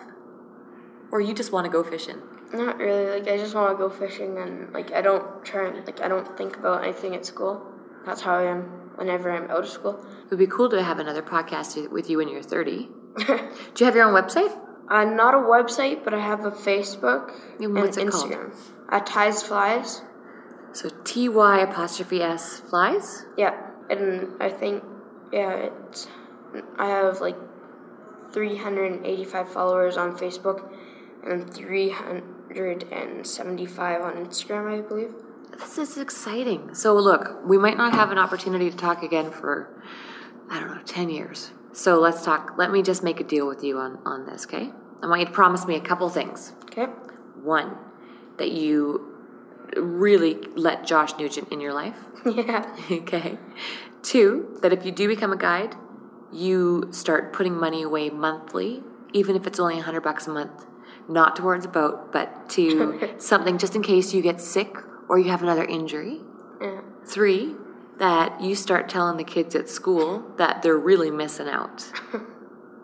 Or 1.12 1.19
you 1.19 1.34
just 1.34 1.52
want 1.52 1.65
to 1.65 1.71
go 1.71 1.84
fishing? 1.84 2.15
Not 2.54 2.78
really. 2.78 3.19
Like 3.19 3.28
I 3.28 3.38
just 3.38 3.56
want 3.56 3.71
to 3.71 3.78
go 3.78 3.89
fishing 3.89 4.38
and 4.38 4.71
like 4.73 4.93
I 4.93 5.02
don't 5.02 5.43
try 5.43 5.67
and 5.67 5.86
like 5.86 5.99
I 5.99 6.08
don't 6.08 6.38
think 6.38 6.56
about 6.56 6.84
anything 6.84 7.13
at 7.13 7.26
school. 7.26 7.62
That's 8.06 8.21
how 8.21 8.38
I 8.38 8.43
am 8.43 8.62
whenever 8.95 9.30
I'm 9.32 9.52
out 9.52 9.65
of 9.65 9.69
school. 9.69 9.99
It 10.23 10.30
would 10.30 10.39
be 10.39 10.47
cool 10.47 10.69
to 10.69 10.82
have 10.82 10.97
another 10.97 11.21
podcast 11.21 11.91
with 11.91 12.10
you 12.10 12.17
when 12.17 12.30
you're 12.30 12.41
30. 12.41 12.89
Do 13.17 13.26
you 13.80 13.86
have 13.86 13.95
your 13.95 14.06
own 14.06 14.13
website? 14.13 14.58
Uh, 14.89 15.04
not 15.04 15.34
a 15.34 15.38
website, 15.38 16.06
but 16.06 16.13
I 16.13 16.19
have 16.19 16.45
a 16.45 16.52
Facebook 16.52 17.34
and 17.60 17.78
it 17.78 18.12
called? 18.12 18.32
Instagram. 18.32 18.54
At 18.89 19.06
Ties 19.06 19.43
Flies. 19.43 20.02
So 20.71 20.89
T 21.04 21.28
Y 21.28 21.60
apostrophe 21.60 22.21
S 22.21 22.62
flies? 22.62 23.26
Yeah, 23.38 23.56
and 23.97 24.41
I 24.41 24.49
think 24.49 24.84
yeah, 25.32 25.69
it's 25.89 26.08
I 26.77 26.88
have 26.88 27.21
like 27.21 27.38
385 28.32 29.51
followers 29.51 29.97
on 29.97 30.15
Facebook 30.17 30.71
and 31.25 31.51
375 31.53 34.01
on 34.01 34.13
Instagram, 34.13 34.71
I 34.71 34.82
believe. 34.82 35.13
This 35.58 35.77
is 35.77 35.97
exciting. 35.97 36.73
So 36.73 36.95
look, 36.95 37.41
we 37.45 37.58
might 37.58 37.77
not 37.77 37.93
have 37.93 38.12
an 38.12 38.17
opportunity 38.17 38.69
to 38.69 38.77
talk 38.77 39.03
again 39.03 39.32
for 39.32 39.69
I 40.49 40.60
don't 40.60 40.75
know, 40.75 40.82
10 40.86 41.10
years. 41.10 41.51
So 41.71 41.99
let's 41.99 42.23
talk. 42.23 42.53
Let 42.58 42.71
me 42.71 42.84
just 42.84 43.03
make 43.03 43.19
a 43.19 43.23
deal 43.23 43.47
with 43.47 43.63
you 43.63 43.79
on 43.79 43.99
on 44.06 44.25
this, 44.25 44.45
okay? 44.45 44.71
I 45.01 45.08
want 45.08 45.21
you 45.21 45.25
to 45.25 45.32
promise 45.32 45.65
me 45.65 45.75
a 45.75 45.82
couple 45.82 46.08
things. 46.10 46.53
Okay. 46.65 46.86
One, 47.41 47.77
that 48.38 48.51
you 48.51 49.12
really 49.77 50.36
let 50.55 50.86
Josh 50.86 51.17
Nugent 51.17 51.51
in 51.51 51.59
your 51.62 51.73
life. 51.73 51.95
Yeah. 52.25 52.73
okay. 52.91 53.38
Two, 54.01 54.57
that 54.62 54.71
if 54.71 54.86
you 54.86 54.93
do 54.93 55.09
become 55.09 55.33
a 55.33 55.38
guide, 55.38 55.75
you 56.31 56.88
start 56.91 57.33
putting 57.33 57.53
money 57.53 57.81
away 57.83 58.09
monthly, 58.09 58.81
even 59.12 59.36
if 59.36 59.45
it's 59.45 59.59
only 59.59 59.79
a 59.79 59.81
hundred 59.81 60.03
bucks 60.03 60.25
a 60.25 60.29
month, 60.29 60.65
not 61.09 61.36
towards 61.36 61.65
a 61.65 61.67
boat, 61.67 62.13
but 62.13 62.49
to 62.51 63.09
something 63.17 63.57
just 63.57 63.75
in 63.75 63.83
case 63.83 64.13
you 64.13 64.21
get 64.21 64.39
sick 64.39 64.77
or 65.09 65.19
you 65.19 65.31
have 65.31 65.43
another 65.43 65.65
injury. 65.65 66.21
Yeah. 66.62 66.79
Three, 67.05 67.55
that 67.97 68.41
you 68.41 68.55
start 68.55 68.89
telling 68.89 69.17
the 69.17 69.23
kids 69.23 69.53
at 69.53 69.69
school 69.69 70.23
that 70.38 70.62
they're 70.62 70.77
really 70.77 71.12
missing 71.12 71.49
out. 71.49 71.91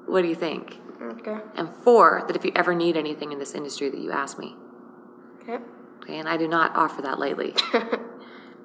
what 0.05 0.21
do 0.21 0.27
you 0.27 0.35
think? 0.35 0.79
Okay. 1.01 1.37
And 1.55 1.69
four, 1.83 2.23
that 2.27 2.35
if 2.35 2.43
you 2.43 2.51
ever 2.55 2.75
need 2.75 2.97
anything 2.97 3.31
in 3.31 3.39
this 3.39 3.55
industry, 3.55 3.89
that 3.89 3.99
you 3.99 4.11
ask 4.11 4.37
me. 4.37 4.55
Okay. 5.41 5.63
Okay, 6.01 6.17
and 6.17 6.27
I 6.27 6.37
do 6.37 6.47
not 6.47 6.75
offer 6.75 7.01
that 7.01 7.19
lightly. 7.19 7.53
do 7.71 7.79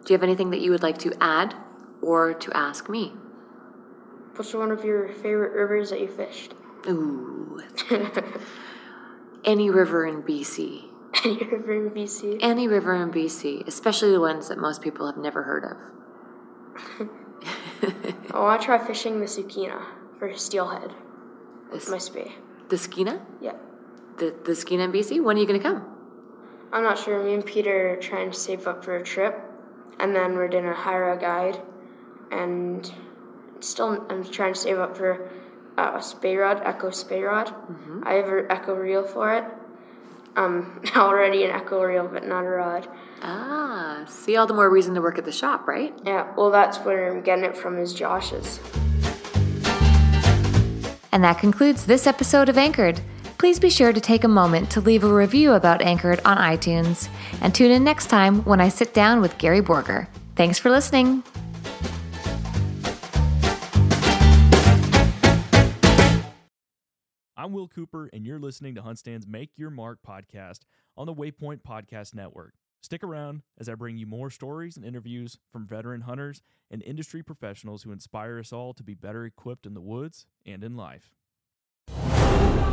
you 0.09 0.13
have 0.13 0.23
anything 0.23 0.51
that 0.51 0.61
you 0.61 0.71
would 0.71 0.83
like 0.83 0.99
to 0.99 1.13
add 1.21 1.55
or 2.01 2.35
to 2.35 2.57
ask 2.57 2.89
me? 2.89 3.13
What's 4.37 4.53
one 4.55 4.71
of 4.71 4.85
your 4.85 5.09
favorite 5.09 5.53
rivers 5.53 5.91
that 5.91 6.01
you 6.01 6.09
fished? 6.09 6.55
Ooh. 6.89 7.63
Any 9.45 9.71
river 9.71 10.07
in 10.07 10.23
BC. 10.23 10.85
Any 11.25 11.37
river 11.45 11.73
in 11.73 11.91
BC? 11.91 12.39
Any 12.41 12.67
river 12.67 12.95
in 12.95 13.11
BC, 13.13 13.67
especially 13.69 14.11
the 14.11 14.21
ones 14.21 14.49
that 14.49 14.59
most 14.59 14.83
people 14.83 15.07
have 15.07 15.17
never 15.17 15.43
heard 15.43 15.65
of. 15.65 17.09
Oh, 18.33 18.41
I 18.41 18.43
want 18.45 18.63
to 18.63 18.65
try 18.67 18.79
fishing 18.85 19.21
the 19.21 19.27
Sukina 19.27 19.81
for 20.19 20.35
Steelhead. 20.35 20.93
This- 21.71 21.89
Must 21.89 22.13
be. 22.15 22.35
The 22.69 22.77
Skeena? 22.77 23.21
Yeah. 23.41 23.53
The, 24.19 24.35
the 24.45 24.53
Skeena 24.53 24.85
in 24.85 24.93
BC? 24.93 25.23
When 25.23 25.37
are 25.37 25.41
you 25.41 25.47
going 25.47 25.61
to 25.61 25.63
come? 25.69 25.87
I'm 26.75 26.83
not 26.83 26.99
sure. 26.99 27.23
Me 27.23 27.35
and 27.35 27.47
Peter 27.47 27.93
are 27.93 27.97
trying 27.97 28.33
to 28.33 28.37
save 28.37 28.67
up 28.67 28.85
for 28.85 28.97
a 28.97 29.03
trip, 29.03 29.41
and 30.01 30.15
then 30.15 30.35
we're 30.35 30.49
gonna 30.49 30.75
hire 30.75 31.13
a 31.13 31.17
guide, 31.17 31.63
and 32.33 32.93
still 33.61 34.05
I'm 34.11 34.25
trying 34.25 34.55
to 34.55 34.59
save 34.59 34.81
up 34.81 34.97
for 34.97 35.31
uh, 35.79 35.93
a 35.95 36.03
spey 36.03 36.37
rod, 36.37 36.61
Echo 36.65 36.91
spey 36.91 37.23
rod. 37.23 37.55
I 38.03 38.15
have 38.15 38.27
an 38.27 38.47
Echo 38.51 38.75
reel 38.75 39.05
for 39.05 39.33
it. 39.35 39.45
Um, 40.35 40.83
already 40.97 41.45
an 41.45 41.53
Echo 41.53 41.81
reel, 41.81 42.09
but 42.09 42.27
not 42.27 42.45
a 42.45 42.49
rod. 42.49 42.89
Ah, 43.23 44.05
see 44.09 44.37
all 44.37 44.49
the 44.49 44.55
more 44.55 44.69
reason 44.69 44.95
to 44.97 45.01
work 45.01 45.17
at 45.17 45.25
the 45.25 45.33
shop, 45.33 45.69
right? 45.69 45.97
Yeah, 46.05 46.33
well, 46.37 46.51
that's 46.51 46.79
where 46.79 47.09
I'm 47.09 47.23
getting 47.23 47.45
it 47.45 47.57
from. 47.57 47.79
Is 47.79 47.95
Josh's. 47.95 48.59
And 51.13 51.23
that 51.23 51.39
concludes 51.39 51.87
this 51.87 52.09
episode 52.09 52.49
of 52.49 52.59
Anchored. 52.59 53.01
Please 53.39 53.59
be 53.59 53.71
sure 53.71 53.93
to 53.93 54.01
take 54.01 54.25
a 54.25 54.29
moment 54.29 54.71
to 54.71 54.81
leave 54.81 55.05
a 55.05 55.13
review 55.13 55.53
about 55.53 55.83
Anchored 55.83 56.21
on 56.25 56.39
iTunes. 56.39 57.09
And 57.41 57.55
tune 57.55 57.71
in 57.71 57.85
next 57.85 58.07
time 58.07 58.45
when 58.45 58.61
I 58.61 58.69
sit 58.69 58.95
down 58.95 59.21
with 59.21 59.37
Gary 59.39 59.61
Borger. 59.61 60.09
Thanks 60.37 60.59
for 60.59 60.71
listening. 60.71 61.23
I'm 67.37 67.53
Will 67.53 67.69
Cooper, 67.69 68.09
and 68.15 68.25
you're 68.25 68.39
listening 68.39 68.75
to 68.77 68.83
Huntstand's 68.83 69.27
Make 69.27 69.51
Your 69.57 69.69
Mark 69.69 69.99
podcast 70.07 70.61
on 70.97 71.05
the 71.05 71.15
Waypoint 71.15 71.61
Podcast 71.61 72.15
Network. 72.15 72.55
Stick 72.81 73.05
around 73.05 73.43
as 73.59 73.69
I 73.69 73.75
bring 73.75 73.99
you 73.99 74.07
more 74.07 74.31
stories 74.31 74.77
and 74.77 74.85
interviews 74.85 75.39
from 75.53 75.67
veteran 75.67 76.03
hunters 76.03 76.41
and 76.71 76.83
industry 76.83 77.23
professionals 77.23 77.83
who 77.83 77.93
inspire 77.93 78.39
us 78.39 78.53
all 78.53 78.73
to 78.75 78.83
be 78.83 78.95
better 78.95 79.27
equipped 79.27 79.67
in 79.67 79.75
the 79.75 79.83
woods 79.83 80.25
and 80.47 80.65
in 80.65 80.77
life. 80.77 81.11